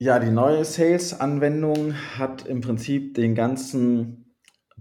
Ja, 0.02 0.18
die 0.18 0.30
neue 0.30 0.64
Sales-Anwendung 0.64 1.92
hat 2.16 2.46
im 2.46 2.62
Prinzip 2.62 3.12
den 3.16 3.34
ganzen 3.34 4.34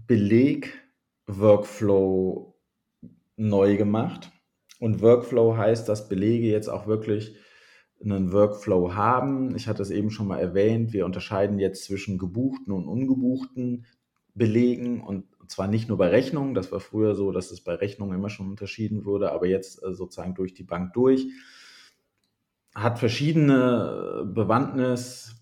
Beleg-Workflow 0.06 2.54
neu 3.36 3.76
gemacht. 3.76 4.32
Und 4.78 5.02
Workflow 5.02 5.58
heißt, 5.58 5.86
dass 5.90 6.08
Belege 6.08 6.46
jetzt 6.46 6.68
auch 6.68 6.86
wirklich 6.86 7.36
einen 8.02 8.32
Workflow 8.32 8.94
haben. 8.94 9.54
Ich 9.56 9.68
hatte 9.68 9.82
es 9.82 9.90
eben 9.90 10.10
schon 10.10 10.26
mal 10.26 10.38
erwähnt, 10.38 10.94
wir 10.94 11.04
unterscheiden 11.04 11.58
jetzt 11.58 11.84
zwischen 11.84 12.16
gebuchten 12.16 12.72
und 12.72 12.88
ungebuchten 12.88 13.84
Belegen 14.32 15.02
und 15.02 15.26
zwar 15.48 15.68
nicht 15.68 15.90
nur 15.90 15.98
bei 15.98 16.08
Rechnungen, 16.08 16.54
das 16.54 16.72
war 16.72 16.80
früher 16.80 17.14
so, 17.14 17.30
dass 17.30 17.50
es 17.50 17.60
bei 17.60 17.74
Rechnungen 17.74 18.16
immer 18.16 18.30
schon 18.30 18.48
unterschieden 18.48 19.04
wurde, 19.04 19.32
aber 19.32 19.46
jetzt 19.46 19.82
äh, 19.82 19.92
sozusagen 19.92 20.34
durch 20.34 20.54
die 20.54 20.64
Bank 20.64 20.94
durch. 20.94 21.26
Hat 22.74 22.98
verschiedene 22.98 24.24
Bewandtnis, 24.32 25.34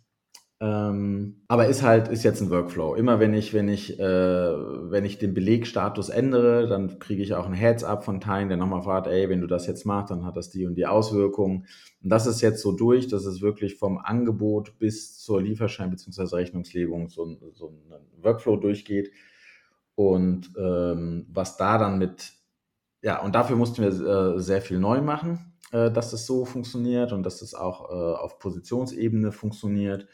ähm, 0.61 1.43
aber 1.47 1.69
ist 1.69 1.83
halt, 1.83 2.09
ist 2.09 2.25
jetzt 2.25 2.41
ein 2.41 2.51
Workflow. 2.51 2.95
Immer 2.95 3.21
wenn 3.21 3.33
ich, 3.33 3.55
wenn 3.55 3.69
ich, 3.69 4.01
äh, 4.01 4.03
wenn 4.03 5.05
ich 5.05 5.19
den 5.19 5.35
Belegstatus 5.35 6.09
ändere, 6.09 6.67
dann 6.67 6.99
kriege 6.99 7.23
ich 7.23 7.35
auch 7.35 7.47
ein 7.47 7.53
Heads-up 7.53 8.05
von 8.05 8.21
Teilen, 8.21 8.49
der 8.49 8.57
nochmal 8.57 8.83
fragt, 8.83 9.07
ey, 9.07 9.29
wenn 9.29 9.41
du 9.41 9.47
das 9.47 9.69
jetzt 9.69 9.85
machst, 9.85 10.11
dann 10.11 10.25
hat 10.25 10.37
das 10.37 10.51
die 10.51 10.67
und 10.67 10.75
die 10.75 10.87
Auswirkungen. 10.87 11.67
Und 12.03 12.11
das 12.11 12.27
ist 12.27 12.41
jetzt 12.41 12.61
so 12.63 12.73
durch, 12.73 13.07
dass 13.09 13.25
es 13.25 13.41
wirklich 13.41 13.77
vom 13.77 13.99
Angebot 13.99 14.79
bis 14.79 15.19
zur 15.19 15.41
Lieferschein- 15.41 15.91
bzw. 15.91 16.35
Rechnungslegung 16.35 17.09
so, 17.09 17.37
so 17.53 17.69
ein 17.69 18.23
Workflow 18.25 18.57
durchgeht. 18.57 19.13
Und 19.95 20.51
ähm, 20.59 21.27
was 21.31 21.57
da 21.57 21.79
dann 21.79 21.99
mit, 21.99 22.33
ja, 23.03 23.21
und 23.21 23.35
dafür 23.35 23.57
mussten 23.57 23.83
wir 23.83 23.89
äh, 23.89 24.41
sehr 24.41 24.61
viel 24.61 24.79
neu 24.79 25.01
machen, 25.01 25.55
äh, 25.73 25.91
dass 25.91 26.11
das 26.11 26.27
so 26.27 26.45
funktioniert 26.45 27.13
und 27.13 27.23
dass 27.23 27.41
das 27.41 27.55
auch 27.55 27.91
äh, 27.91 28.19
auf 28.19 28.39
Positionsebene 28.39 29.33
funktioniert. 29.33 30.09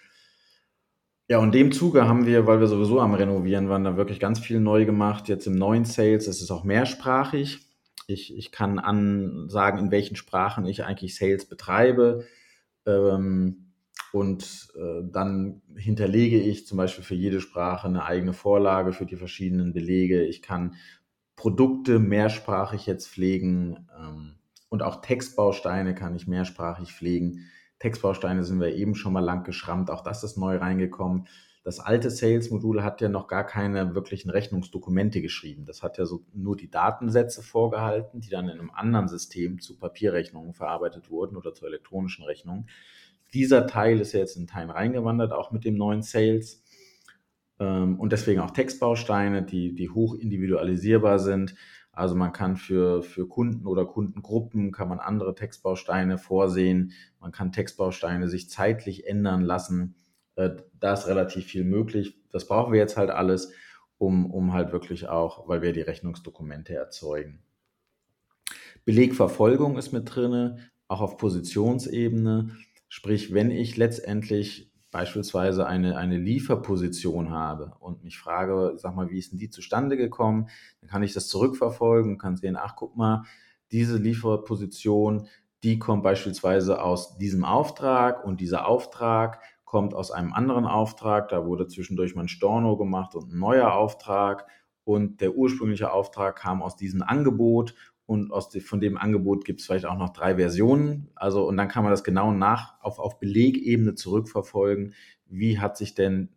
Ja, 1.27 1.39
und 1.39 1.55
dem 1.55 1.73
Zuge 1.73 2.07
haben 2.07 2.27
wir, 2.27 2.47
weil 2.47 2.61
wir 2.61 2.67
sowieso 2.67 3.01
am 3.01 3.15
Renovieren 3.15 3.71
waren, 3.71 3.85
da 3.85 3.97
wirklich 3.97 4.21
ganz 4.21 4.39
viel 4.39 4.61
neu 4.61 4.85
gemacht. 4.85 5.29
Jetzt 5.29 5.47
im 5.47 5.55
neuen 5.55 5.87
Sales 5.87 6.29
ist 6.29 6.43
es 6.43 6.51
auch 6.51 6.65
mehrsprachig. 6.65 7.67
Ich, 8.07 8.37
ich 8.37 8.53
kann 8.53 8.79
ansagen, 8.79 9.81
in 9.81 9.91
welchen 9.91 10.17
Sprachen 10.17 10.67
ich 10.67 10.85
eigentlich 10.85 11.17
Sales 11.17 11.49
betreibe. 11.49 12.27
Ähm, 12.85 13.73
und 14.13 14.69
äh, 14.77 15.03
dann 15.11 15.63
hinterlege 15.75 16.39
ich 16.39 16.67
zum 16.67 16.77
Beispiel 16.77 17.03
für 17.03 17.15
jede 17.15 17.41
Sprache 17.41 17.89
eine 17.89 18.05
eigene 18.05 18.35
Vorlage 18.35 18.93
für 18.93 19.07
die 19.07 19.17
verschiedenen 19.17 19.73
Belege. 19.73 20.23
Ich 20.25 20.43
kann 20.43 20.75
Produkte 21.45 21.99
mehrsprachig 21.99 22.87
jetzt 22.87 23.11
pflegen 23.11 23.87
ähm, 24.01 24.37
und 24.71 24.83
auch 24.83 25.03
Textbausteine 25.03 25.95
kann 25.95 26.17
ich 26.17 26.27
mehrsprachig 26.27 26.95
pflegen. 26.95 27.51
Textbausteine 27.81 28.45
sind 28.45 28.61
wir 28.61 28.75
eben 28.75 28.95
schon 28.95 29.13
mal 29.13 29.21
lang 29.21 29.45
geschrammt. 29.45 29.91
Auch 29.91 30.01
das 30.01 30.25
ist 30.25 30.39
neu 30.39 30.57
reingekommen. 30.57 31.29
Das 31.63 31.81
alte 31.81 32.09
Sales-Modul 32.09 32.83
hat 32.83 33.03
ja 33.03 33.11
noch 33.11 33.27
gar 33.27 33.45
keine 33.45 33.95
wirklichen 33.95 34.31
Rechnungsdokumente 34.31 35.21
geschrieben. 35.21 35.67
Das 35.67 35.83
hat 35.83 35.99
ja 35.99 36.07
so 36.07 36.25
nur 36.33 36.57
die 36.57 36.71
Datensätze 36.71 37.43
vorgehalten, 37.43 38.23
die 38.23 38.31
dann 38.31 38.49
in 38.49 38.59
einem 38.59 38.71
anderen 38.71 39.09
System 39.09 39.61
zu 39.61 39.77
Papierrechnungen 39.77 40.55
verarbeitet 40.55 41.11
wurden 41.11 41.37
oder 41.37 41.53
zu 41.53 41.67
elektronischen 41.67 42.25
Rechnungen. 42.25 42.71
Dieser 43.35 43.67
Teil 43.67 44.01
ist 44.01 44.15
ja 44.15 44.21
jetzt 44.21 44.39
in 44.39 44.47
Time 44.47 44.75
reingewandert, 44.75 45.35
auch 45.35 45.51
mit 45.51 45.67
dem 45.67 45.77
neuen 45.77 46.01
Sales. 46.01 46.64
Ähm, 47.59 47.99
und 48.01 48.13
deswegen 48.13 48.41
auch 48.41 48.51
Textbausteine, 48.51 49.43
die, 49.43 49.75
die 49.75 49.91
hoch 49.91 50.15
individualisierbar 50.15 51.19
sind. 51.19 51.55
Also 51.93 52.17
man 52.17 52.33
kann 52.33 52.57
für, 52.57 53.03
für 53.03 53.29
Kunden 53.29 53.67
oder 53.67 53.85
Kundengruppen 53.87 54.73
kann 54.73 54.89
man 54.89 54.99
andere 54.99 55.35
Textbausteine 55.35 56.19
vorsehen. 56.19 56.93
Man 57.21 57.31
kann 57.31 57.53
Textbausteine 57.53 58.29
sich 58.29 58.51
zeitlich 58.51 59.07
ändern 59.07 59.43
lassen. 59.43 59.95
Äh, 60.35 60.51
da 60.81 60.95
ist 60.95 61.07
relativ 61.07 61.47
viel 61.47 61.65
möglich. 61.65 62.19
Das 62.31 62.49
brauchen 62.49 62.73
wir 62.73 62.81
jetzt 62.81 62.97
halt 62.97 63.11
alles, 63.11 63.53
um, 63.99 64.31
um 64.31 64.53
halt 64.53 64.73
wirklich 64.73 65.09
auch, 65.09 65.49
weil 65.49 65.63
wir 65.63 65.73
die 65.73 65.83
Rechnungsdokumente 65.83 66.75
erzeugen. 66.75 67.45
Belegverfolgung 68.85 69.79
ist 69.79 69.93
mit 69.93 70.15
drin, 70.15 70.59
auch 70.89 71.01
auf 71.01 71.17
Positionsebene. 71.17 72.57
Sprich, 72.89 73.33
wenn 73.33 73.51
ich 73.51 73.77
letztendlich 73.77 74.74
beispielsweise 74.95 75.67
eine, 75.67 75.97
eine 75.97 76.19
Lieferposition 76.19 77.31
habe 77.31 77.73
und 77.81 78.05
mich 78.05 78.17
frage, 78.17 78.75
sag 78.77 78.95
mal, 78.95 79.11
wie 79.11 79.19
ist 79.19 79.33
denn 79.33 79.41
die 79.41 79.51
zustande 79.51 79.97
gekommen, 79.97 80.49
dann 80.81 80.89
kann 80.89 81.03
ich 81.03 81.13
das 81.13 81.27
zurückverfolgen, 81.27 82.17
kann 82.17 82.37
sehen, 82.37 82.57
ach 82.57 82.77
guck 82.77 82.97
mal, 82.97 83.25
diese 83.73 83.97
Lieferposition, 83.97 85.27
die 85.65 85.81
kommt 85.81 86.05
beispielsweise 86.05 86.81
aus 86.81 87.19
diesem 87.19 87.45
Auftrag 87.45 88.25
und 88.25 88.41
dieser 88.41 88.69
Auftrag 88.69 89.43
kommt 89.65 89.95
aus 89.95 90.13
einem 90.13 90.33
anderen 90.33 90.65
Auftrag, 90.65 91.29
da 91.29 91.45
wurde 91.45 91.67
zwischendurch 91.67 92.15
mal 92.15 92.23
ein 92.23 92.29
Storno 92.29 92.77
gemacht 92.77 93.17
und 93.17 93.33
ein 93.33 93.39
neuer 93.41 93.73
Auftrag 93.73 94.47
und 94.85 95.21
der 95.21 95.35
ursprüngliche 95.35 95.91
Auftrag 95.91 96.37
kam 96.37 96.63
aus 96.63 96.77
diesem 96.77 97.03
Angebot 97.03 97.75
und 98.07 98.33
aus 98.33 98.51
de, 98.51 98.61
von 98.61 98.81
dem 98.81 98.97
Angebot 98.97 99.45
gibt 99.45 99.61
es 99.61 99.67
vielleicht 99.67 99.87
auch 99.87 99.97
noch 99.97 100.13
drei 100.13 100.37
Versionen. 100.37 101.09
Also, 101.15 101.47
und 101.49 101.57
dann 101.57 101.69
kann 101.69 101.85
man 101.85 101.91
das 101.91 102.05
genau 102.05 102.33
nach 102.33 102.81
auf, 102.81 102.99
auf 102.99 103.19
Belegebene 103.19 103.95
zurückverfolgen. 103.95 104.95
Wie 105.27 105.59
hat 105.59 105.77
sich 105.77 105.95
denn 105.95 106.29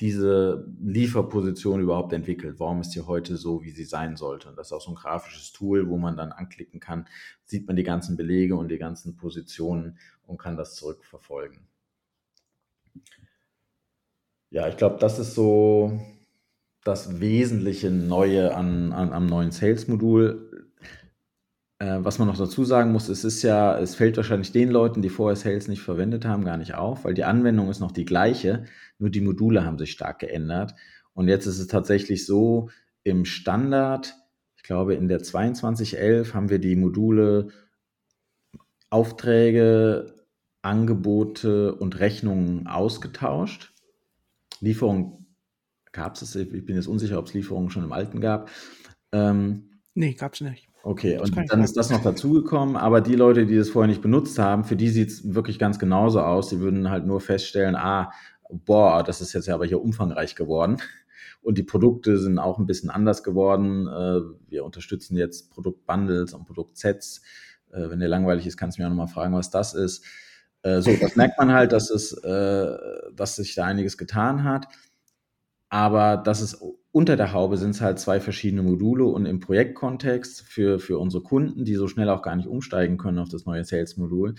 diese 0.00 0.66
Lieferposition 0.82 1.80
überhaupt 1.80 2.12
entwickelt? 2.12 2.56
Warum 2.58 2.80
ist 2.80 2.92
sie 2.92 3.02
heute 3.02 3.36
so, 3.36 3.62
wie 3.62 3.70
sie 3.70 3.84
sein 3.84 4.16
sollte? 4.16 4.48
Und 4.48 4.56
das 4.56 4.68
ist 4.68 4.72
auch 4.72 4.80
so 4.80 4.90
ein 4.90 4.96
grafisches 4.96 5.52
Tool, 5.52 5.88
wo 5.88 5.96
man 5.96 6.16
dann 6.16 6.32
anklicken 6.32 6.80
kann, 6.80 7.06
sieht 7.44 7.66
man 7.66 7.76
die 7.76 7.84
ganzen 7.84 8.16
Belege 8.16 8.56
und 8.56 8.68
die 8.68 8.78
ganzen 8.78 9.16
Positionen 9.16 9.98
und 10.26 10.38
kann 10.38 10.56
das 10.56 10.74
zurückverfolgen. 10.74 11.66
Ja, 14.50 14.68
ich 14.68 14.76
glaube, 14.76 14.98
das 14.98 15.18
ist 15.18 15.34
so 15.34 16.00
das 16.84 17.18
wesentliche 17.18 17.90
Neue 17.90 18.54
an, 18.54 18.92
an 18.92 19.12
am 19.12 19.26
neuen 19.26 19.50
Sales-Modul. 19.50 20.43
Äh, 21.84 22.02
was 22.02 22.18
man 22.18 22.28
noch 22.28 22.38
dazu 22.38 22.64
sagen 22.64 22.92
muss, 22.92 23.10
es 23.10 23.24
ist 23.24 23.42
ja, 23.42 23.78
es 23.78 23.94
fällt 23.94 24.16
wahrscheinlich 24.16 24.52
den 24.52 24.70
Leuten, 24.70 25.02
die 25.02 25.10
vorher 25.10 25.36
Sales 25.36 25.68
nicht 25.68 25.82
verwendet 25.82 26.24
haben, 26.24 26.44
gar 26.44 26.56
nicht 26.56 26.74
auf, 26.74 27.04
weil 27.04 27.12
die 27.12 27.24
Anwendung 27.24 27.68
ist 27.68 27.80
noch 27.80 27.92
die 27.92 28.06
gleiche, 28.06 28.64
nur 28.98 29.10
die 29.10 29.20
Module 29.20 29.66
haben 29.66 29.76
sich 29.76 29.90
stark 29.92 30.20
geändert. 30.20 30.74
Und 31.12 31.28
jetzt 31.28 31.44
ist 31.46 31.58
es 31.58 31.66
tatsächlich 31.66 32.24
so, 32.24 32.70
im 33.02 33.26
Standard, 33.26 34.14
ich 34.56 34.62
glaube 34.62 34.94
in 34.94 35.08
der 35.08 35.22
2211 35.22 36.32
haben 36.32 36.48
wir 36.48 36.58
die 36.58 36.74
Module 36.74 37.48
Aufträge, 38.88 40.14
Angebote 40.62 41.74
und 41.74 42.00
Rechnungen 42.00 42.66
ausgetauscht. 42.66 43.74
Lieferung 44.60 45.26
gab 45.92 46.16
es, 46.16 46.34
ich 46.34 46.64
bin 46.64 46.76
jetzt 46.76 46.86
unsicher, 46.86 47.18
ob 47.18 47.26
es 47.26 47.34
Lieferungen 47.34 47.68
schon 47.68 47.84
im 47.84 47.92
alten 47.92 48.22
gab. 48.22 48.50
Ähm, 49.12 49.82
nee, 49.92 50.14
gab 50.14 50.32
es 50.32 50.40
nicht. 50.40 50.70
Okay, 50.86 51.18
und 51.18 51.34
dann 51.50 51.64
ist 51.64 51.78
das 51.78 51.88
noch 51.88 52.02
dazugekommen, 52.02 52.76
aber 52.76 53.00
die 53.00 53.14
Leute, 53.14 53.46
die 53.46 53.56
das 53.56 53.70
vorher 53.70 53.88
nicht 53.88 54.02
benutzt 54.02 54.38
haben, 54.38 54.64
für 54.64 54.76
die 54.76 54.90
sieht 54.90 55.08
es 55.08 55.34
wirklich 55.34 55.58
ganz 55.58 55.78
genauso 55.78 56.20
aus. 56.20 56.50
Sie 56.50 56.60
würden 56.60 56.90
halt 56.90 57.06
nur 57.06 57.22
feststellen, 57.22 57.74
ah, 57.74 58.12
boah, 58.50 59.02
das 59.02 59.22
ist 59.22 59.32
jetzt 59.32 59.46
ja 59.46 59.54
aber 59.54 59.64
hier 59.64 59.80
umfangreich 59.80 60.34
geworden. 60.34 60.76
Und 61.40 61.56
die 61.56 61.62
Produkte 61.62 62.18
sind 62.18 62.38
auch 62.38 62.58
ein 62.58 62.66
bisschen 62.66 62.90
anders 62.90 63.22
geworden. 63.22 63.86
Äh, 63.86 64.20
wir 64.50 64.62
unterstützen 64.66 65.16
jetzt 65.16 65.50
Produktbundles 65.50 66.34
und 66.34 66.44
Produktsets. 66.44 67.22
Äh, 67.72 67.88
wenn 67.88 68.00
dir 68.00 68.08
langweilig 68.08 68.46
ist, 68.46 68.58
kannst 68.58 68.76
du 68.76 68.82
mich 68.82 68.86
auch 68.86 68.90
nochmal 68.90 69.08
fragen, 69.08 69.32
was 69.32 69.48
das 69.48 69.72
ist. 69.72 70.04
Äh, 70.60 70.82
so, 70.82 70.94
das 71.00 71.16
merkt 71.16 71.38
man 71.38 71.50
halt, 71.50 71.72
dass 71.72 71.88
es, 71.88 72.14
dass 72.20 73.36
sich 73.36 73.54
da 73.54 73.64
einiges 73.64 73.96
getan 73.96 74.44
hat. 74.44 74.66
Aber 75.70 76.18
das 76.18 76.42
ist 76.42 76.62
unter 76.94 77.16
der 77.16 77.32
Haube 77.32 77.56
sind 77.56 77.70
es 77.70 77.80
halt 77.80 77.98
zwei 77.98 78.20
verschiedene 78.20 78.62
Module 78.62 79.04
und 79.06 79.26
im 79.26 79.40
Projektkontext 79.40 80.42
für, 80.42 80.78
für 80.78 81.00
unsere 81.00 81.24
Kunden, 81.24 81.64
die 81.64 81.74
so 81.74 81.88
schnell 81.88 82.08
auch 82.08 82.22
gar 82.22 82.36
nicht 82.36 82.46
umsteigen 82.46 82.98
können 82.98 83.18
auf 83.18 83.28
das 83.28 83.46
neue 83.46 83.64
Sales-Modul, 83.64 84.36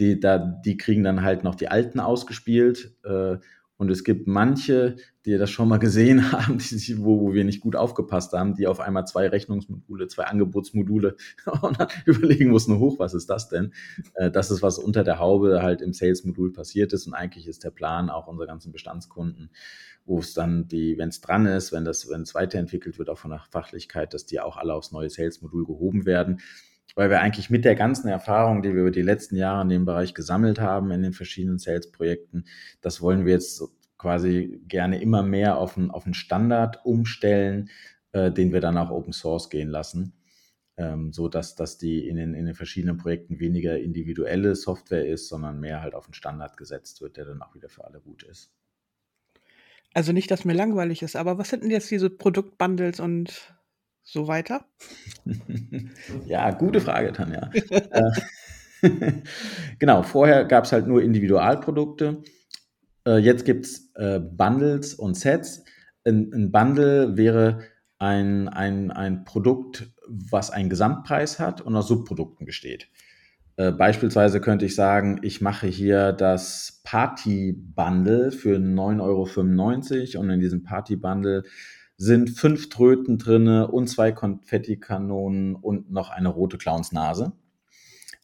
die, 0.00 0.18
da, 0.18 0.38
die 0.38 0.76
kriegen 0.76 1.04
dann 1.04 1.22
halt 1.22 1.44
noch 1.44 1.54
die 1.54 1.68
alten 1.68 2.00
ausgespielt. 2.00 2.96
Äh, 3.04 3.36
und 3.76 3.90
es 3.90 4.04
gibt 4.04 4.28
manche, 4.28 4.96
die 5.24 5.36
das 5.36 5.50
schon 5.50 5.68
mal 5.68 5.78
gesehen 5.78 6.32
haben, 6.32 6.58
die, 6.58 6.98
wo, 6.98 7.20
wo 7.20 7.34
wir 7.34 7.44
nicht 7.44 7.60
gut 7.60 7.76
aufgepasst 7.76 8.32
haben, 8.32 8.54
die 8.54 8.66
auf 8.66 8.80
einmal 8.80 9.06
zwei 9.06 9.26
Rechnungsmodule, 9.28 10.06
zwei 10.06 10.24
Angebotsmodule 10.24 11.16
und 11.62 11.80
dann 11.80 11.88
überlegen 12.04 12.50
mussten, 12.50 12.78
hoch, 12.78 12.98
was 12.98 13.14
ist 13.14 13.28
das 13.28 13.48
denn? 13.48 13.72
Äh, 14.14 14.30
das 14.30 14.50
ist, 14.50 14.62
was 14.62 14.78
unter 14.78 15.02
der 15.02 15.18
Haube 15.18 15.62
halt 15.62 15.82
im 15.82 15.92
Sales-Modul 15.92 16.52
passiert 16.52 16.92
ist. 16.92 17.06
Und 17.06 17.14
eigentlich 17.14 17.48
ist 17.48 17.64
der 17.64 17.70
Plan 17.70 18.10
auch 18.10 18.28
unserer 18.28 18.46
ganzen 18.46 18.70
Bestandskunden, 18.70 19.50
wo 20.04 20.18
es 20.18 20.34
dann 20.34 20.68
die, 20.68 20.96
wenn 20.98 21.08
es 21.08 21.20
dran 21.20 21.46
ist, 21.46 21.72
wenn 21.72 21.84
das, 21.84 22.08
wenn 22.08 22.22
es 22.22 22.34
weiterentwickelt 22.34 22.98
wird, 22.98 23.10
auch 23.10 23.18
von 23.18 23.30
der 23.30 23.42
Fachlichkeit, 23.50 24.14
dass 24.14 24.26
die 24.26 24.40
auch 24.40 24.56
alle 24.56 24.74
aufs 24.74 24.92
neue 24.92 25.10
Sales-Modul 25.10 25.66
gehoben 25.66 26.06
werden. 26.06 26.40
Weil 26.94 27.10
wir 27.10 27.20
eigentlich 27.20 27.50
mit 27.50 27.64
der 27.64 27.74
ganzen 27.74 28.08
Erfahrung, 28.08 28.62
die 28.62 28.72
wir 28.72 28.82
über 28.82 28.90
die 28.90 29.02
letzten 29.02 29.36
Jahre 29.36 29.62
in 29.62 29.68
dem 29.68 29.84
Bereich 29.84 30.14
gesammelt 30.14 30.60
haben, 30.60 30.90
in 30.92 31.02
den 31.02 31.12
verschiedenen 31.12 31.58
Sales-Projekten, 31.58 32.44
das 32.80 33.00
wollen 33.00 33.24
wir 33.24 33.32
jetzt 33.32 33.62
quasi 33.98 34.60
gerne 34.68 35.00
immer 35.00 35.22
mehr 35.22 35.58
auf 35.58 35.76
einen, 35.76 35.90
auf 35.90 36.04
einen 36.04 36.14
Standard 36.14 36.84
umstellen, 36.84 37.70
äh, 38.12 38.30
den 38.30 38.52
wir 38.52 38.60
dann 38.60 38.78
auch 38.78 38.90
Open 38.90 39.12
Source 39.12 39.50
gehen 39.50 39.68
lassen. 39.68 40.12
Ähm, 40.76 41.12
so 41.12 41.28
dass, 41.28 41.54
dass 41.54 41.78
die 41.78 42.08
in 42.08 42.16
den, 42.16 42.34
in 42.34 42.46
den 42.46 42.54
verschiedenen 42.54 42.96
Projekten 42.96 43.38
weniger 43.38 43.78
individuelle 43.78 44.56
Software 44.56 45.06
ist, 45.06 45.28
sondern 45.28 45.60
mehr 45.60 45.82
halt 45.82 45.94
auf 45.94 46.06
einen 46.06 46.14
Standard 46.14 46.56
gesetzt 46.56 47.00
wird, 47.00 47.16
der 47.16 47.26
dann 47.26 47.42
auch 47.42 47.54
wieder 47.54 47.68
für 47.68 47.84
alle 47.84 48.00
gut 48.00 48.24
ist. 48.24 48.52
Also 49.94 50.12
nicht, 50.12 50.32
dass 50.32 50.44
mir 50.44 50.54
langweilig 50.54 51.02
ist, 51.02 51.14
aber 51.14 51.38
was 51.38 51.50
sind 51.50 51.62
denn 51.62 51.70
jetzt 51.70 51.92
diese 51.92 52.10
Produktbundles 52.10 52.98
und 52.98 53.54
so 54.04 54.28
weiter? 54.28 54.66
ja, 56.26 56.50
gute 56.52 56.80
Frage, 56.80 57.12
Tanja. 57.12 57.50
Äh, 57.70 58.10
genau, 59.78 60.02
vorher 60.02 60.44
gab 60.44 60.64
es 60.64 60.72
halt 60.72 60.86
nur 60.86 61.02
Individualprodukte. 61.02 62.22
Äh, 63.06 63.18
jetzt 63.18 63.44
gibt 63.44 63.64
es 63.64 63.90
äh, 63.94 64.20
Bundles 64.20 64.94
und 64.94 65.16
Sets. 65.16 65.64
Ein, 66.06 66.52
Bundle 66.52 67.16
wäre 67.16 67.60
ein, 67.98 68.48
ein, 68.48 68.90
ein 68.90 69.24
Produkt, 69.24 69.90
was 70.06 70.50
einen 70.50 70.68
Gesamtpreis 70.68 71.40
hat 71.40 71.62
und 71.62 71.74
aus 71.74 71.88
Subprodukten 71.88 72.44
besteht. 72.44 72.88
Beispielsweise 73.56 74.40
könnte 74.40 74.66
ich 74.66 74.74
sagen, 74.74 75.20
ich 75.22 75.40
mache 75.40 75.68
hier 75.68 76.10
das 76.10 76.80
Party-Bundle 76.82 78.32
für 78.32 78.56
9,95 78.56 79.00
Euro 80.16 80.22
und 80.22 80.30
in 80.30 80.40
diesem 80.40 80.64
Party-Bundle 80.64 81.44
sind 81.96 82.30
fünf 82.30 82.68
Tröten 82.68 83.18
drinne 83.18 83.68
und 83.68 83.88
zwei 83.88 84.12
Konfettikanonen 84.12 85.54
und 85.54 85.90
noch 85.90 86.10
eine 86.10 86.28
rote 86.28 86.58
Clownsnase. 86.58 87.32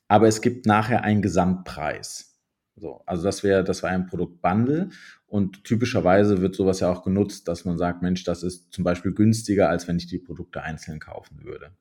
Aber 0.09 0.27
es 0.27 0.41
gibt 0.41 0.67
nachher 0.67 1.05
einen 1.05 1.23
Gesamtpreis. 1.23 2.39
So, 2.77 3.03
also 3.07 3.23
das 3.23 3.43
wäre, 3.43 3.63
das 3.63 3.83
war 3.83 3.91
ein 3.91 4.07
Produktbundle 4.07 4.89
und 5.27 5.65
typischerweise 5.65 6.41
wird 6.41 6.57
sowas 6.57 6.81
ja 6.81 6.91
auch 6.91 7.05
genutzt, 7.05 7.47
dass 7.47 7.65
man 7.65 7.79
sagt, 7.79 8.03
Mensch, 8.03 8.25
das 8.25 8.43
ist 8.43 8.73
zum 8.73 8.85
Beispiel 8.85 9.13
günstiger, 9.13 9.69
als 9.69 9.87
wenn 9.87 9.99
ich 9.99 10.07
die 10.07 10.19
Produkte 10.19 10.63
einzeln 10.63 10.99
kaufen 10.99 11.45
würde. 11.45 11.73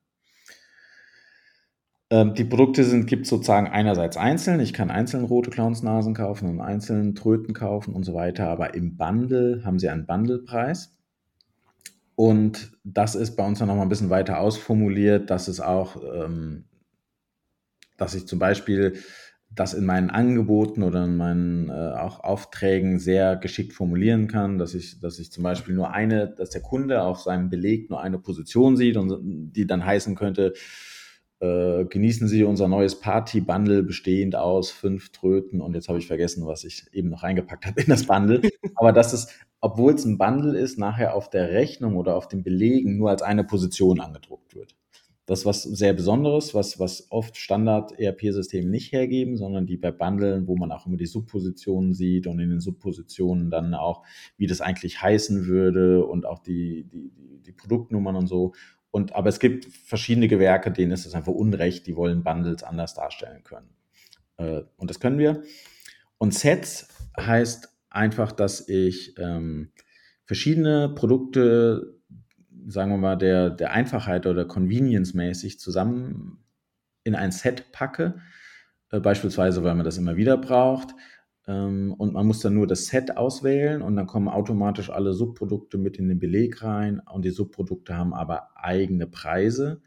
Ähm, 2.10 2.34
die 2.34 2.44
Produkte 2.44 2.84
sind, 2.84 3.06
gibt 3.06 3.26
sozusagen 3.26 3.68
einerseits 3.68 4.16
einzeln. 4.16 4.60
Ich 4.60 4.72
kann 4.72 4.90
einzeln 4.90 5.24
rote 5.24 5.50
Clownsnasen 5.50 6.14
kaufen 6.14 6.48
und 6.48 6.60
einzeln 6.60 7.14
Tröten 7.14 7.54
kaufen 7.54 7.94
und 7.94 8.04
so 8.04 8.14
weiter. 8.14 8.48
Aber 8.48 8.74
im 8.74 8.96
Bundle 8.96 9.62
haben 9.64 9.78
sie 9.78 9.88
einen 9.88 10.06
Bundlepreis. 10.06 10.99
Und 12.20 12.72
das 12.84 13.14
ist 13.14 13.34
bei 13.34 13.46
uns 13.46 13.60
dann 13.60 13.68
nochmal 13.68 13.86
ein 13.86 13.88
bisschen 13.88 14.10
weiter 14.10 14.40
ausformuliert, 14.40 15.30
dass 15.30 15.48
es 15.48 15.58
auch, 15.58 15.96
ähm, 16.04 16.66
dass 17.96 18.14
ich 18.14 18.28
zum 18.28 18.38
Beispiel 18.38 18.98
das 19.50 19.72
in 19.72 19.86
meinen 19.86 20.10
Angeboten 20.10 20.82
oder 20.82 21.04
in 21.04 21.16
meinen 21.16 21.70
äh, 21.70 21.72
auch 21.72 22.20
Aufträgen 22.20 22.98
sehr 22.98 23.36
geschickt 23.36 23.72
formulieren 23.72 24.28
kann, 24.28 24.58
dass 24.58 24.74
ich, 24.74 25.00
dass 25.00 25.18
ich 25.18 25.32
zum 25.32 25.44
Beispiel 25.44 25.74
nur 25.74 25.92
eine, 25.92 26.28
dass 26.28 26.50
der 26.50 26.60
Kunde 26.60 27.04
auf 27.04 27.20
seinem 27.20 27.48
Beleg 27.48 27.88
nur 27.88 28.02
eine 28.02 28.18
Position 28.18 28.76
sieht 28.76 28.98
und 28.98 29.52
die 29.54 29.66
dann 29.66 29.86
heißen 29.86 30.14
könnte, 30.14 30.52
äh, 31.40 31.84
genießen 31.86 32.28
Sie 32.28 32.44
unser 32.44 32.68
neues 32.68 33.00
Party-Bundle 33.00 33.82
bestehend 33.82 34.36
aus 34.36 34.70
fünf 34.70 35.10
Tröten 35.10 35.60
und 35.60 35.74
jetzt 35.74 35.88
habe 35.88 35.98
ich 35.98 36.06
vergessen, 36.06 36.46
was 36.46 36.64
ich 36.64 36.84
eben 36.92 37.08
noch 37.08 37.22
reingepackt 37.22 37.66
habe 37.66 37.80
in 37.80 37.88
das 37.88 38.04
Bundle. 38.04 38.42
Aber 38.76 38.92
das 38.92 39.12
ist, 39.12 39.30
obwohl 39.60 39.94
es 39.94 40.04
ein 40.04 40.18
Bundle 40.18 40.58
ist, 40.58 40.78
nachher 40.78 41.14
auf 41.14 41.30
der 41.30 41.50
Rechnung 41.50 41.96
oder 41.96 42.16
auf 42.16 42.28
den 42.28 42.42
Belegen 42.42 42.98
nur 42.98 43.10
als 43.10 43.22
eine 43.22 43.44
Position 43.44 44.00
angedruckt 44.00 44.54
wird. 44.54 44.76
Das 45.30 45.40
ist 45.40 45.46
was 45.46 45.62
sehr 45.62 45.92
Besonderes, 45.92 46.54
was, 46.54 46.80
was 46.80 47.06
oft 47.10 47.36
Standard-ERP-Systeme 47.36 48.68
nicht 48.68 48.90
hergeben, 48.90 49.36
sondern 49.36 49.64
die 49.64 49.76
bei 49.76 49.92
Bundeln, 49.92 50.48
wo 50.48 50.56
man 50.56 50.72
auch 50.72 50.86
immer 50.86 50.96
die 50.96 51.06
Subpositionen 51.06 51.94
sieht 51.94 52.26
und 52.26 52.40
in 52.40 52.50
den 52.50 52.58
Subpositionen 52.58 53.48
dann 53.48 53.74
auch, 53.74 54.02
wie 54.36 54.48
das 54.48 54.60
eigentlich 54.60 55.00
heißen 55.00 55.46
würde 55.46 56.04
und 56.04 56.26
auch 56.26 56.40
die, 56.40 56.84
die, 56.92 57.12
die 57.46 57.52
Produktnummern 57.52 58.16
und 58.16 58.26
so. 58.26 58.54
Und, 58.90 59.14
aber 59.14 59.28
es 59.28 59.38
gibt 59.38 59.66
verschiedene 59.66 60.28
Gewerke, 60.28 60.70
denen 60.70 60.92
ist 60.92 61.06
es 61.06 61.14
einfach 61.14 61.32
unrecht, 61.32 61.86
die 61.86 61.96
wollen 61.96 62.24
Bundles 62.24 62.62
anders 62.62 62.94
darstellen 62.94 63.44
können. 63.44 63.70
Äh, 64.36 64.62
und 64.76 64.90
das 64.90 65.00
können 65.00 65.18
wir. 65.18 65.42
Und 66.18 66.34
Sets 66.34 66.88
heißt 67.18 67.68
einfach, 67.88 68.32
dass 68.32 68.68
ich 68.68 69.16
ähm, 69.18 69.70
verschiedene 70.24 70.88
Produkte, 70.88 71.98
sagen 72.66 72.90
wir 72.90 72.98
mal, 72.98 73.16
der, 73.16 73.50
der 73.50 73.72
Einfachheit 73.72 74.26
oder 74.26 74.44
Convenience-mäßig 74.44 75.58
zusammen 75.58 76.44
in 77.04 77.14
ein 77.14 77.32
Set 77.32 77.72
packe. 77.72 78.20
Äh, 78.90 79.00
beispielsweise, 79.00 79.62
weil 79.62 79.74
man 79.74 79.84
das 79.84 79.98
immer 79.98 80.16
wieder 80.16 80.36
braucht. 80.36 80.94
Ähm, 81.50 81.94
und 81.98 82.12
man 82.12 82.26
muss 82.26 82.40
dann 82.40 82.54
nur 82.54 82.66
das 82.66 82.86
Set 82.86 83.16
auswählen 83.16 83.82
und 83.82 83.96
dann 83.96 84.06
kommen 84.06 84.28
automatisch 84.28 84.90
alle 84.90 85.12
Subprodukte 85.12 85.78
mit 85.78 85.98
in 85.98 86.08
den 86.08 86.20
Beleg 86.20 86.62
rein. 86.62 87.00
Und 87.00 87.24
die 87.24 87.30
Subprodukte 87.30 87.96
haben 87.96 88.14
aber 88.14 88.50
eigene 88.54 89.06
Preise. 89.08 89.82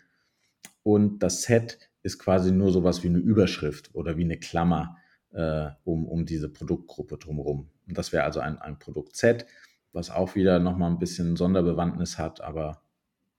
Und 0.84 1.20
das 1.20 1.44
Set 1.44 1.80
ist 2.02 2.20
quasi 2.20 2.52
nur 2.52 2.72
sowas 2.72 3.04
wie 3.04 3.08
eine 3.08 3.20
Überschrift 3.20 3.96
oder 3.96 4.18
wie 4.18 4.26
eine 4.26 4.38
Klammer 4.38 4.98
äh, 5.32 5.70
um, 5.86 6.06
um 6.06 6.26
diese 6.26 6.50
Produktgruppe 6.50 7.18
drumherum. 7.18 7.70
Und 7.88 7.98
das 7.98 8.12
wäre 8.12 8.26
also 8.26 8.42
ein, 8.42 8.60
ein 8.60 8.78
Produkt-Set, 8.78 9.46
was 9.94 10.10
auch 10.10 10.36
wieder 10.36 10.60
nochmal 10.60 10.92
ein 10.92 11.00
bisschen 11.00 11.38
Sonderbewandtnis 11.38 12.18
hat, 12.18 12.42
aber 12.42 12.82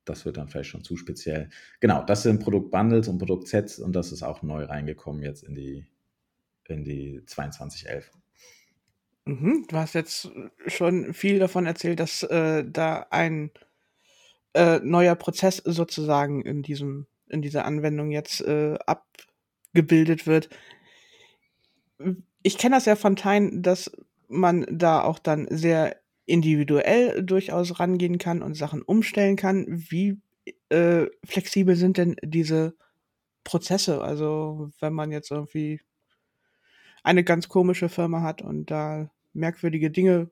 das 0.07 0.25
wird 0.25 0.39
dann 0.39 0.49
vielleicht 0.49 0.71
schon 0.71 0.85
zu 0.85 0.97
speziell. 0.97 1.51
Genau, 1.81 2.03
das 2.05 2.23
sind 2.23 2.43
Produktbundles 2.43 3.09
und 3.09 3.19
Produktsets 3.19 3.79
und 3.79 3.95
das 3.95 4.13
ist 4.13 4.23
auch 4.23 4.43
neu 4.43 4.65
reingekommen 4.65 5.23
jetzt 5.23 5.43
in 5.45 5.55
die, 5.55 5.87
in 6.69 6.85
die 6.85 7.23
2211. 7.27 8.11
Mhm, 9.27 9.67
du 9.69 9.77
hast 9.77 9.95
jetzt 9.95 10.31
schon 10.67 11.15
viel 11.15 11.39
davon 11.39 11.67
erzählt, 11.67 12.01
dass 12.01 12.23
äh, 12.25 12.65
da 12.67 13.07
ein 13.11 13.51
äh, 14.53 14.81
neuer 14.81 15.15
Prozess 15.15 15.57
sozusagen 15.57 16.43
in 16.43 16.63
diesem 16.63 17.07
in 17.29 17.43
dieser 17.43 17.65
Anwendung 17.65 18.11
jetzt 18.11 18.41
äh, 18.43 18.79
abgebildet 18.87 20.27
wird. 20.27 20.51
Ich 22.43 22.59
kenne 22.59 22.77
das 22.77 22.85
ja 22.85 22.97
von 22.97 23.17
Teilen, 23.17 23.63
dass 23.63 23.91
man 24.29 24.67
da 24.71 25.03
auch 25.03 25.19
dann 25.19 25.47
sehr 25.51 25.97
individuell 26.27 27.23
durchaus 27.23 27.81
rangehen 27.81 28.19
kann 28.19 28.43
und 28.43 28.55
Sachen 28.55 28.83
umstellen 28.83 29.37
kann. 29.37 29.67
Wie 29.69 30.21
äh, 30.69 31.07
flexibel 31.25 31.77
sind 31.77 31.97
denn 31.97 32.17
diese 32.23 32.75
Prozesse? 33.43 34.03
Also 34.03 34.71
wenn 34.81 34.93
man 34.93 35.11
jetzt 35.11 35.31
irgendwie 35.31 35.81
eine 37.05 37.23
ganz 37.23 37.49
komische 37.49 37.89
Firma 37.89 38.23
hat 38.23 38.43
und 38.43 38.71
da 38.71 39.09
merkwürdige 39.33 39.93
Dinge 39.93 40.31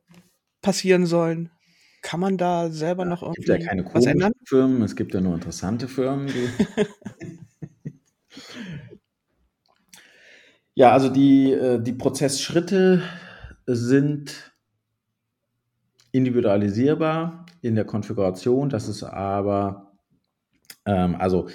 passieren 0.62 1.06
sollen, 1.06 1.50
kann 2.00 2.18
man 2.18 2.36
da 2.36 2.70
selber 2.70 3.04
ja, 3.04 3.10
noch 3.10 3.22
irgendwie 3.22 3.42
es 3.42 3.46
gibt 3.46 3.62
ja 3.62 3.66
keine 3.68 3.84
ändern? 4.10 4.32
Firmen, 4.44 4.82
es 4.82 4.96
gibt 4.96 5.14
ja 5.14 5.20
nur 5.20 5.34
interessante 5.34 5.86
Firmen. 5.86 6.28
ja, 10.74 10.90
also 10.92 11.08
die, 11.08 11.52
äh, 11.52 11.80
die 11.80 11.92
Prozessschritte 11.92 13.02
sind 13.66 14.52
individualisierbar 16.10 17.46
in 17.60 17.74
der 17.74 17.84
Konfiguration. 17.84 18.68
Das 18.68 18.88
ist 18.88 19.04
aber, 19.04 19.92
ähm, 20.84 21.14
also 21.16 21.48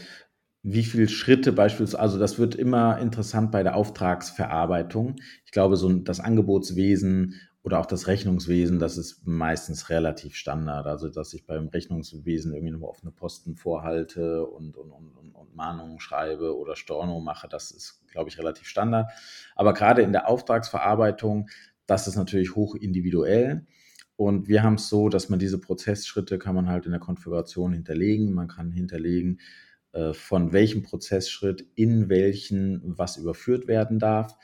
wie 0.63 0.83
viele 0.83 1.07
Schritte 1.07 1.53
beispielsweise, 1.53 1.99
also 1.99 2.19
das 2.19 2.39
wird 2.39 2.55
immer 2.55 2.99
interessant 2.99 3.51
bei 3.51 3.63
der 3.63 3.75
Auftragsverarbeitung. 3.75 5.15
Ich 5.45 5.51
glaube, 5.51 5.77
so 5.77 5.91
das 5.93 6.19
Angebotswesen 6.19 7.35
oder 7.63 7.79
auch 7.79 7.85
das 7.85 8.07
Rechnungswesen, 8.07 8.79
das 8.79 8.97
ist 8.97 9.27
meistens 9.27 9.89
relativ 9.89 10.35
Standard. 10.35 10.87
Also, 10.87 11.09
dass 11.09 11.33
ich 11.33 11.45
beim 11.45 11.67
Rechnungswesen 11.67 12.53
irgendwie 12.53 12.71
nur 12.71 12.89
offene 12.89 13.11
Posten 13.11 13.55
vorhalte 13.55 14.45
und, 14.45 14.77
und, 14.77 14.91
und, 14.91 15.35
und 15.35 15.55
Mahnungen 15.55 15.99
schreibe 15.99 16.57
oder 16.57 16.75
Storno 16.75 17.19
mache, 17.19 17.47
das 17.49 17.71
ist, 17.71 18.01
glaube 18.09 18.29
ich, 18.29 18.37
relativ 18.37 18.67
Standard. 18.67 19.11
Aber 19.55 19.73
gerade 19.73 20.01
in 20.01 20.13
der 20.13 20.29
Auftragsverarbeitung, 20.29 21.49
das 21.87 22.07
ist 22.07 22.15
natürlich 22.15 22.55
hoch 22.55 22.75
individuell. 22.75 23.65
Und 24.15 24.47
wir 24.47 24.63
haben 24.63 24.75
es 24.75 24.89
so, 24.89 25.09
dass 25.09 25.29
man 25.29 25.37
diese 25.37 25.59
Prozessschritte 25.59 26.39
kann 26.39 26.55
man 26.55 26.69
halt 26.69 26.85
in 26.85 26.91
der 26.91 26.99
Konfiguration 26.99 27.73
hinterlegen. 27.73 28.33
Man 28.33 28.47
kann 28.47 28.71
hinterlegen, 28.71 29.39
von 30.13 30.53
welchem 30.53 30.83
Prozessschritt 30.83 31.65
in 31.75 32.09
welchen 32.09 32.81
was 32.97 33.17
überführt 33.17 33.67
werden 33.67 33.99
darf 33.99 34.37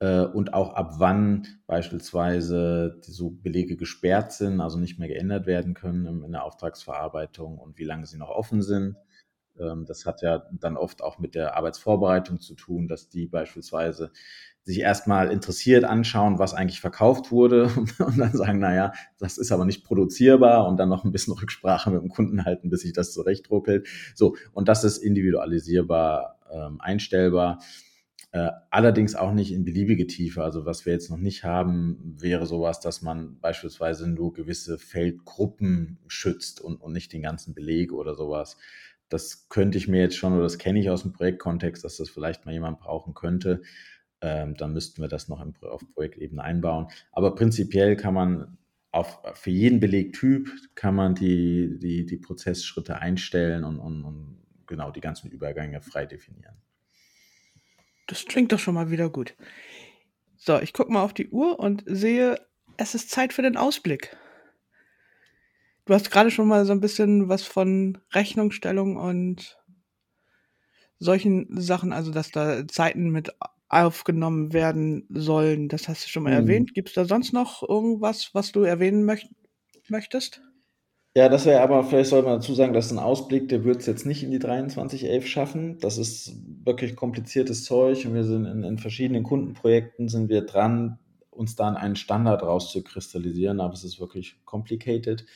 äh, 0.00 0.24
und 0.24 0.54
auch 0.54 0.74
ab 0.74 0.94
wann 0.98 1.46
beispielsweise 1.66 2.98
so 3.02 3.30
Belege 3.30 3.76
gesperrt 3.76 4.32
sind, 4.32 4.60
also 4.60 4.78
nicht 4.78 4.98
mehr 4.98 5.08
geändert 5.08 5.46
werden 5.46 5.74
können 5.74 6.24
in 6.24 6.32
der 6.32 6.44
Auftragsverarbeitung 6.44 7.58
und 7.58 7.78
wie 7.78 7.84
lange 7.84 8.06
sie 8.06 8.18
noch 8.18 8.30
offen 8.30 8.62
sind. 8.62 8.96
Ähm, 9.58 9.84
das 9.86 10.06
hat 10.06 10.22
ja 10.22 10.42
dann 10.52 10.76
oft 10.76 11.02
auch 11.02 11.18
mit 11.18 11.34
der 11.34 11.56
Arbeitsvorbereitung 11.56 12.40
zu 12.40 12.54
tun, 12.54 12.88
dass 12.88 13.08
die 13.08 13.26
beispielsweise 13.26 14.10
sich 14.64 14.80
erstmal 14.80 15.30
interessiert 15.30 15.84
anschauen, 15.84 16.38
was 16.38 16.54
eigentlich 16.54 16.80
verkauft 16.80 17.30
wurde 17.30 17.64
und 17.98 18.18
dann 18.18 18.32
sagen, 18.32 18.58
naja, 18.58 18.92
das 19.18 19.38
ist 19.38 19.52
aber 19.52 19.64
nicht 19.64 19.84
produzierbar 19.84 20.66
und 20.68 20.76
dann 20.76 20.88
noch 20.88 21.04
ein 21.04 21.12
bisschen 21.12 21.34
Rücksprache 21.40 21.90
mit 21.90 22.02
dem 22.02 22.08
Kunden 22.08 22.44
halten, 22.44 22.70
bis 22.70 22.82
sich 22.82 22.92
das 22.92 23.12
zurechtruckelt. 23.12 23.88
So, 24.14 24.36
und 24.52 24.68
das 24.68 24.84
ist 24.84 24.98
individualisierbar 24.98 26.38
ähm, 26.52 26.80
einstellbar. 26.80 27.60
Äh, 28.32 28.50
allerdings 28.70 29.16
auch 29.16 29.32
nicht 29.32 29.50
in 29.50 29.64
beliebige 29.64 30.06
Tiefe. 30.06 30.44
Also 30.44 30.64
was 30.64 30.86
wir 30.86 30.92
jetzt 30.92 31.10
noch 31.10 31.16
nicht 31.16 31.42
haben, 31.42 32.16
wäre 32.20 32.46
sowas, 32.46 32.78
dass 32.78 33.02
man 33.02 33.40
beispielsweise 33.40 34.08
nur 34.08 34.32
gewisse 34.32 34.78
Feldgruppen 34.78 35.98
schützt 36.06 36.60
und, 36.60 36.76
und 36.76 36.92
nicht 36.92 37.12
den 37.12 37.22
ganzen 37.22 37.54
Beleg 37.54 37.92
oder 37.92 38.14
sowas. 38.14 38.56
Das 39.08 39.48
könnte 39.48 39.78
ich 39.78 39.88
mir 39.88 40.00
jetzt 40.00 40.16
schon, 40.16 40.34
oder 40.34 40.44
das 40.44 40.58
kenne 40.58 40.78
ich 40.78 40.90
aus 40.90 41.02
dem 41.02 41.12
Projektkontext, 41.12 41.82
dass 41.82 41.96
das 41.96 42.08
vielleicht 42.08 42.46
mal 42.46 42.52
jemand 42.52 42.78
brauchen 42.78 43.14
könnte 43.14 43.62
ähm, 44.20 44.54
dann 44.56 44.72
müssten 44.72 45.02
wir 45.02 45.08
das 45.08 45.28
noch 45.28 45.40
im, 45.40 45.54
auf 45.62 45.82
Projektebene 45.94 46.42
einbauen. 46.42 46.88
Aber 47.12 47.34
prinzipiell 47.34 47.96
kann 47.96 48.14
man 48.14 48.58
auf, 48.92 49.20
für 49.34 49.50
jeden 49.50 49.80
Belegtyp 49.80 50.50
kann 50.74 50.94
man 50.94 51.14
die, 51.14 51.78
die, 51.78 52.06
die 52.06 52.16
Prozessschritte 52.16 52.98
einstellen 52.98 53.64
und, 53.64 53.78
und, 53.78 54.04
und 54.04 54.38
genau 54.66 54.90
die 54.90 55.00
ganzen 55.00 55.30
Übergänge 55.30 55.80
frei 55.80 56.06
definieren. 56.06 56.56
Das 58.06 58.24
klingt 58.24 58.52
doch 58.52 58.58
schon 58.58 58.74
mal 58.74 58.90
wieder 58.90 59.08
gut. 59.08 59.36
So, 60.36 60.58
ich 60.58 60.72
gucke 60.72 60.92
mal 60.92 61.02
auf 61.02 61.14
die 61.14 61.28
Uhr 61.28 61.60
und 61.60 61.84
sehe, 61.86 62.40
es 62.76 62.94
ist 62.94 63.10
Zeit 63.10 63.32
für 63.32 63.42
den 63.42 63.56
Ausblick. 63.56 64.16
Du 65.84 65.94
hast 65.94 66.10
gerade 66.10 66.30
schon 66.30 66.48
mal 66.48 66.64
so 66.64 66.72
ein 66.72 66.80
bisschen 66.80 67.28
was 67.28 67.42
von 67.42 67.98
Rechnungsstellung 68.12 68.96
und 68.96 69.58
solchen 70.98 71.60
Sachen, 71.60 71.92
also 71.92 72.10
dass 72.10 72.30
da 72.30 72.66
Zeiten 72.68 73.10
mit 73.10 73.34
aufgenommen 73.70 74.52
werden 74.52 75.06
sollen. 75.08 75.68
Das 75.68 75.88
hast 75.88 76.04
du 76.04 76.08
schon 76.08 76.24
mal 76.24 76.30
mhm. 76.30 76.48
erwähnt. 76.48 76.74
Gibt 76.74 76.88
es 76.88 76.94
da 76.94 77.04
sonst 77.04 77.32
noch 77.32 77.66
irgendwas, 77.66 78.30
was 78.34 78.52
du 78.52 78.62
erwähnen 78.62 79.04
möcht 79.04 79.28
möchtest? 79.88 80.42
Ja, 81.16 81.28
das 81.28 81.44
wäre 81.44 81.60
aber, 81.60 81.82
vielleicht 81.82 82.10
soll 82.10 82.22
man 82.22 82.34
dazu 82.34 82.54
sagen, 82.54 82.72
dass 82.72 82.92
ein 82.92 82.98
Ausblick, 82.98 83.48
der 83.48 83.64
wird 83.64 83.80
es 83.80 83.86
jetzt 83.86 84.06
nicht 84.06 84.22
in 84.22 84.30
die 84.30 84.38
2311 84.38 85.26
schaffen. 85.26 85.78
Das 85.80 85.98
ist 85.98 86.36
wirklich 86.64 86.94
kompliziertes 86.94 87.64
Zeug 87.64 88.06
und 88.06 88.14
wir 88.14 88.22
sind 88.22 88.44
in, 88.44 88.62
in 88.62 88.78
verschiedenen 88.78 89.24
Kundenprojekten 89.24 90.08
sind 90.08 90.28
wir 90.28 90.42
dran, 90.42 91.00
uns 91.30 91.56
dann 91.56 91.76
einen 91.76 91.96
Standard 91.96 92.42
rauszukristallisieren, 92.42 93.60
aber 93.60 93.74
es 93.74 93.82
ist 93.82 93.98
wirklich 93.98 94.36
complicated. 94.44 95.26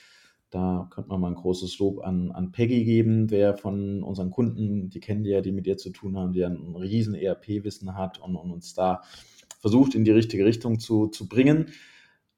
Da 0.54 0.86
könnte 0.94 1.10
man 1.10 1.20
mal 1.20 1.28
ein 1.32 1.34
großes 1.34 1.80
Lob 1.80 2.04
an, 2.04 2.30
an 2.30 2.52
Peggy 2.52 2.84
geben, 2.84 3.28
wer 3.28 3.56
von 3.56 4.04
unseren 4.04 4.30
Kunden, 4.30 4.88
die 4.88 5.00
kennen 5.00 5.24
die 5.24 5.30
ja, 5.30 5.40
die 5.40 5.50
mit 5.50 5.66
ihr 5.66 5.78
zu 5.78 5.90
tun 5.90 6.16
haben, 6.16 6.32
die 6.32 6.44
ein 6.44 6.76
riesen 6.76 7.16
ERP-Wissen 7.16 7.96
hat 7.96 8.20
und, 8.20 8.36
und, 8.36 8.52
uns 8.52 8.72
da 8.72 9.02
versucht, 9.58 9.96
in 9.96 10.04
die 10.04 10.12
richtige 10.12 10.44
Richtung 10.44 10.78
zu, 10.78 11.08
zu 11.08 11.26
bringen. 11.26 11.72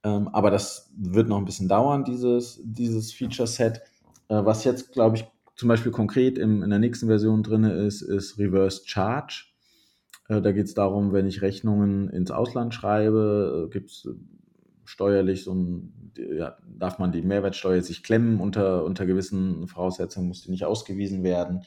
Ähm, 0.02 0.28
aber 0.28 0.50
das 0.50 0.90
wird 0.96 1.28
noch 1.28 1.36
ein 1.36 1.44
bisschen 1.44 1.68
dauern, 1.68 2.04
dieses, 2.04 2.58
dieses 2.64 3.12
Feature-Set. 3.12 3.82
Äh, 4.28 4.46
was 4.46 4.64
jetzt, 4.64 4.92
glaube 4.92 5.18
ich, 5.18 5.26
zum 5.54 5.68
Beispiel 5.68 5.92
konkret 5.92 6.38
im, 6.38 6.62
in 6.62 6.70
der 6.70 6.78
nächsten 6.78 7.08
Version 7.08 7.42
drin 7.42 7.64
ist, 7.64 8.00
ist 8.00 8.38
Reverse 8.38 8.80
Charge. 8.86 9.44
Äh, 10.30 10.40
da 10.40 10.52
geht 10.52 10.68
es 10.68 10.72
darum, 10.72 11.12
wenn 11.12 11.26
ich 11.26 11.42
Rechnungen 11.42 12.08
ins 12.08 12.30
Ausland 12.30 12.72
schreibe, 12.72 13.66
äh, 13.66 13.70
gibt 13.70 13.90
es 13.90 14.08
steuerlich 14.86 15.44
so 15.44 15.54
ein, 15.54 16.12
ja, 16.16 16.56
darf 16.66 16.98
man 16.98 17.12
die 17.12 17.22
Mehrwertsteuer 17.22 17.82
sich 17.82 18.02
klemmen 18.02 18.40
unter, 18.40 18.84
unter 18.84 19.04
gewissen 19.04 19.68
Voraussetzungen, 19.68 20.28
muss 20.28 20.42
die 20.42 20.50
nicht 20.50 20.64
ausgewiesen 20.64 21.22
werden. 21.22 21.62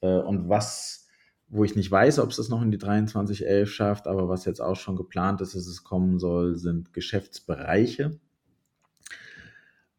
Äh, 0.00 0.18
und 0.18 0.48
was, 0.48 1.06
wo 1.48 1.64
ich 1.64 1.76
nicht 1.76 1.90
weiß, 1.90 2.18
ob 2.18 2.30
es 2.30 2.36
das 2.36 2.48
noch 2.48 2.62
in 2.62 2.70
die 2.70 2.78
2311 2.78 3.70
schafft, 3.70 4.06
aber 4.06 4.28
was 4.28 4.44
jetzt 4.44 4.60
auch 4.60 4.76
schon 4.76 4.96
geplant 4.96 5.40
ist, 5.40 5.54
dass 5.54 5.66
es 5.66 5.84
kommen 5.84 6.18
soll, 6.18 6.56
sind 6.56 6.92
Geschäftsbereiche. 6.92 8.18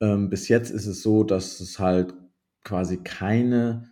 Ähm, 0.01 0.29
bis 0.29 0.47
jetzt 0.47 0.71
ist 0.71 0.85
es 0.85 1.01
so, 1.01 1.23
dass 1.23 1.59
es 1.59 1.79
halt 1.79 2.13
quasi 2.63 2.97
keine 2.97 3.91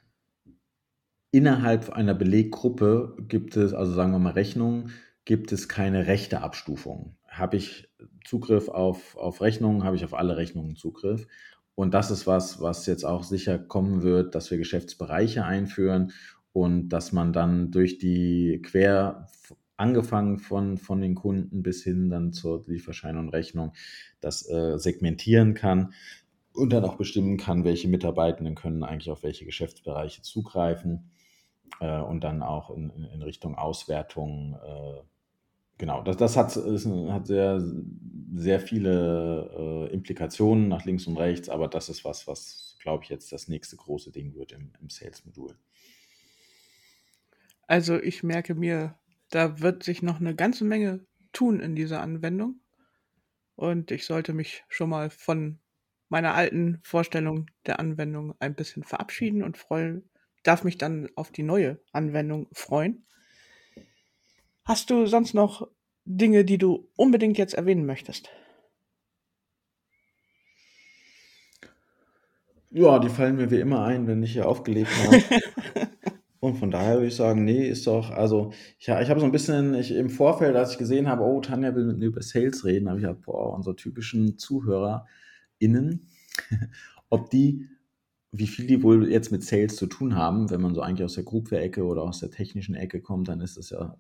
innerhalb 1.31 1.89
einer 1.89 2.13
Beleggruppe 2.13 3.15
gibt 3.27 3.57
es, 3.57 3.73
also 3.73 3.93
sagen 3.93 4.11
wir 4.11 4.19
mal 4.19 4.31
Rechnungen, 4.33 4.91
gibt 5.25 5.51
es 5.51 5.67
keine 5.67 6.07
rechte 6.07 6.41
Abstufung. 6.41 7.16
Habe 7.37 7.57
ich 7.57 7.89
Zugriff 8.25 8.69
auf, 8.69 9.15
auf 9.17 9.41
Rechnungen, 9.41 9.83
habe 9.83 9.95
ich 9.95 10.05
auf 10.05 10.13
alle 10.13 10.37
Rechnungen 10.37 10.75
Zugriff. 10.75 11.27
Und 11.75 11.93
das 11.93 12.09
ist 12.09 12.25
was, 12.25 12.59
was 12.59 12.85
jetzt 12.87 13.03
auch 13.03 13.23
sicher 13.23 13.59
kommen 13.59 14.01
wird, 14.01 14.33
dass 14.35 14.49
wir 14.49 14.57
Geschäftsbereiche 14.57 15.45
einführen 15.45 16.11
und 16.51 16.89
dass 16.89 17.11
man 17.11 17.33
dann 17.33 17.69
durch 17.71 17.99
die 17.99 18.61
quer 18.63 19.27
angefangen 19.77 20.39
von, 20.39 20.77
von 20.77 21.01
den 21.01 21.13
Kunden 21.13 21.61
bis 21.61 21.83
hin 21.83 22.09
dann 22.09 22.33
zur 22.33 22.65
Lieferschein 22.67 23.17
und 23.17 23.29
Rechnung 23.29 23.73
das 24.19 24.49
äh, 24.49 24.77
segmentieren 24.79 25.53
kann 25.53 25.93
und 26.53 26.73
dann 26.73 26.83
auch 26.83 26.95
bestimmen 26.95 27.37
kann, 27.37 27.63
welche 27.63 27.87
Mitarbeitenden 27.87 28.55
können 28.55 28.83
eigentlich 28.83 29.11
auf 29.11 29.21
welche 29.21 29.45
Geschäftsbereiche 29.45 30.23
zugreifen 30.23 31.11
äh, 31.79 31.99
und 31.99 32.23
dann 32.23 32.41
auch 32.41 32.71
in, 32.71 32.89
in 32.89 33.21
Richtung 33.21 33.55
Auswertung 33.55 34.57
äh, 34.65 35.01
genau, 35.77 36.01
das, 36.03 36.17
das 36.17 36.37
hat, 36.37 36.55
ist, 36.55 36.85
hat 36.87 37.27
sehr, 37.27 37.61
sehr 38.33 38.59
viele 38.59 39.87
äh, 39.89 39.93
Implikationen 39.93 40.67
nach 40.67 40.85
links 40.85 41.07
und 41.07 41.17
rechts, 41.17 41.49
aber 41.49 41.67
das 41.67 41.89
ist 41.89 42.05
was, 42.05 42.27
was, 42.27 42.77
glaube 42.79 43.03
ich, 43.03 43.09
jetzt 43.09 43.31
das 43.31 43.47
nächste 43.47 43.75
große 43.75 44.11
Ding 44.11 44.35
wird 44.35 44.51
im, 44.51 44.71
im 44.81 44.89
Sales-Modul. 44.89 45.55
Also 47.67 47.99
ich 47.99 48.23
merke 48.23 48.55
mir, 48.55 48.97
da 49.29 49.59
wird 49.59 49.83
sich 49.83 50.01
noch 50.01 50.19
eine 50.19 50.35
ganze 50.35 50.63
Menge 50.63 51.05
tun 51.33 51.59
in 51.59 51.75
dieser 51.75 52.01
Anwendung. 52.01 52.61
Und 53.55 53.91
ich 53.91 54.05
sollte 54.05 54.33
mich 54.33 54.63
schon 54.69 54.89
mal 54.89 55.09
von 55.09 55.59
meiner 56.09 56.35
alten 56.35 56.79
Vorstellung 56.83 57.49
der 57.65 57.79
Anwendung 57.79 58.35
ein 58.39 58.55
bisschen 58.55 58.83
verabschieden 58.83 59.43
und 59.43 59.57
freuen, 59.57 60.09
darf 60.43 60.63
mich 60.63 60.77
dann 60.77 61.09
auf 61.15 61.31
die 61.31 61.43
neue 61.43 61.81
Anwendung 61.91 62.47
freuen. 62.53 63.05
Hast 64.67 64.89
du 64.89 65.05
sonst 65.05 65.33
noch 65.33 65.69
Dinge, 66.03 66.43
die 66.43 66.57
du 66.57 66.89
unbedingt 66.97 67.37
jetzt 67.37 67.53
erwähnen 67.53 67.85
möchtest? 67.85 68.27
Ja, 72.71 72.99
die 72.99 73.07
fallen 73.07 73.37
mir 73.37 73.49
wie 73.49 73.61
immer 73.61 73.85
ein, 73.85 74.07
wenn 74.07 74.21
ich 74.21 74.33
hier 74.33 74.45
aufgelegt 74.45 74.91
habe. 75.05 75.23
Und 76.41 76.57
von 76.57 76.69
daher 76.69 76.95
würde 76.95 77.07
ich 77.07 77.15
sagen, 77.15 77.45
nee, 77.45 77.65
ist 77.65 77.87
doch, 77.87 78.11
also 78.11 78.51
ich, 78.77 78.89
ich 78.89 79.09
habe 79.09 79.21
so 79.21 79.25
ein 79.25 79.31
bisschen, 79.31 79.73
ich, 79.73 79.91
im 79.91 80.09
Vorfeld, 80.09 80.57
als 80.57 80.73
ich 80.73 80.77
gesehen 80.77 81.07
habe, 81.07 81.23
oh, 81.23 81.39
Tanja 81.39 81.73
will 81.73 81.85
mit 81.85 81.99
mir 81.99 82.07
über 82.07 82.21
Sales 82.21 82.65
reden, 82.65 82.89
habe 82.89 82.99
ich 82.99 83.05
gedacht, 83.05 83.21
boah, 83.21 83.53
unsere 83.55 83.77
typischen 83.77 84.37
ZuhörerInnen, 84.37 86.09
ob 87.09 87.29
die, 87.29 87.69
wie 88.33 88.47
viel 88.47 88.67
die 88.67 88.83
wohl 88.83 89.09
jetzt 89.09 89.31
mit 89.31 89.45
Sales 89.45 89.77
zu 89.77 89.87
tun 89.87 90.15
haben, 90.15 90.49
wenn 90.49 90.59
man 90.59 90.75
so 90.75 90.81
eigentlich 90.81 91.05
aus 91.05 91.15
der 91.15 91.23
Groupware-Ecke 91.23 91.85
oder 91.85 92.03
aus 92.03 92.19
der 92.19 92.31
technischen 92.31 92.75
Ecke 92.75 92.99
kommt, 92.99 93.29
dann 93.29 93.39
ist 93.39 93.55
das 93.55 93.69
ja 93.69 93.95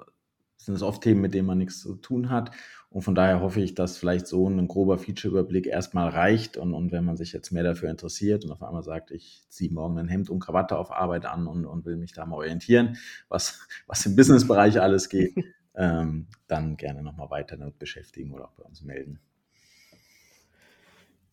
sind 0.57 0.75
es 0.75 0.81
oft 0.81 1.01
Themen, 1.01 1.21
mit 1.21 1.33
denen 1.33 1.47
man 1.47 1.57
nichts 1.57 1.79
zu 1.79 1.95
tun 1.95 2.29
hat. 2.29 2.51
Und 2.89 3.01
von 3.01 3.15
daher 3.15 3.41
hoffe 3.41 3.61
ich, 3.61 3.75
dass 3.75 3.97
vielleicht 3.97 4.27
so 4.27 4.49
ein 4.49 4.67
grober 4.67 4.97
Feature-Überblick 4.97 5.67
erstmal 5.67 6.09
reicht. 6.09 6.57
Und, 6.57 6.73
und 6.73 6.91
wenn 6.91 7.05
man 7.05 7.17
sich 7.17 7.33
jetzt 7.33 7.51
mehr 7.51 7.63
dafür 7.63 7.89
interessiert 7.89 8.45
und 8.45 8.51
auf 8.51 8.63
einmal 8.63 8.83
sagt, 8.83 9.11
ich 9.11 9.43
ziehe 9.49 9.71
morgen 9.71 9.97
ein 9.97 10.07
Hemd 10.07 10.29
und 10.29 10.39
Krawatte 10.39 10.77
auf 10.77 10.91
Arbeit 10.91 11.25
an 11.25 11.47
und, 11.47 11.65
und 11.65 11.85
will 11.85 11.97
mich 11.97 12.13
da 12.13 12.25
mal 12.25 12.37
orientieren, 12.37 12.97
was, 13.27 13.67
was 13.87 14.05
im 14.05 14.15
Businessbereich 14.15 14.81
alles 14.81 15.09
geht, 15.09 15.35
ähm, 15.75 16.27
dann 16.47 16.77
gerne 16.77 17.03
nochmal 17.03 17.29
weiter 17.29 17.57
damit 17.57 17.77
beschäftigen 17.77 18.33
oder 18.33 18.45
auch 18.45 18.53
bei 18.53 18.63
uns 18.63 18.81
melden. 18.81 19.19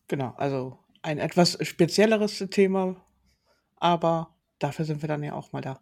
Genau, 0.07 0.33
also 0.37 0.77
ein 1.01 1.17
etwas 1.17 1.57
spezielleres 1.65 2.45
Thema, 2.51 2.95
aber 3.77 4.35
dafür 4.59 4.85
sind 4.85 5.01
wir 5.01 5.07
dann 5.07 5.23
ja 5.23 5.33
auch 5.33 5.51
mal 5.51 5.61
da. 5.61 5.79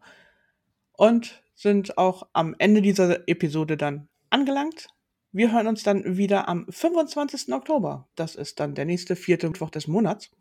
Und 0.93 1.42
sind 1.55 1.97
auch 1.97 2.27
am 2.33 2.55
Ende 2.57 2.81
dieser 2.81 3.27
Episode 3.27 3.77
dann 3.77 4.07
angelangt. 4.29 4.87
Wir 5.31 5.51
hören 5.51 5.67
uns 5.67 5.83
dann 5.83 6.17
wieder 6.17 6.47
am 6.47 6.65
25. 6.69 7.53
Oktober. 7.53 8.07
Das 8.15 8.35
ist 8.35 8.59
dann 8.59 8.75
der 8.75 8.85
nächste 8.85 9.15
vierte 9.15 9.47
Mittwoch 9.47 9.69
des 9.71 9.87
Monats. 9.87 10.31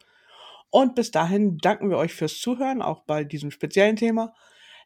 Und 0.71 0.95
bis 0.95 1.11
dahin 1.11 1.59
danken 1.59 1.91
wir 1.91 1.99
euch 1.99 2.15
fürs 2.15 2.39
Zuhören, 2.39 2.83
auch 2.83 3.01
bei 3.05 3.25
diesem 3.25 3.51
speziellen 3.51 3.97
Thema. 3.97 4.35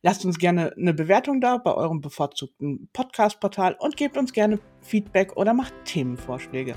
Lasst 0.03 0.25
uns 0.25 0.39
gerne 0.39 0.73
eine 0.77 0.95
Bewertung 0.95 1.41
da 1.41 1.59
bei 1.59 1.75
eurem 1.75 2.01
bevorzugten 2.01 2.89
Podcast-Portal 2.93 3.77
und 3.79 3.97
gebt 3.97 4.17
uns 4.17 4.33
gerne 4.33 4.59
Feedback 4.81 5.37
oder 5.37 5.55
macht 5.55 5.75
Themenvorschläge. 5.85 6.75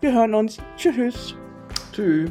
Wir 0.00 0.12
hören 0.12 0.34
uns. 0.34 0.58
Tschüss. 0.76 1.34
Tschüss. 1.92 2.30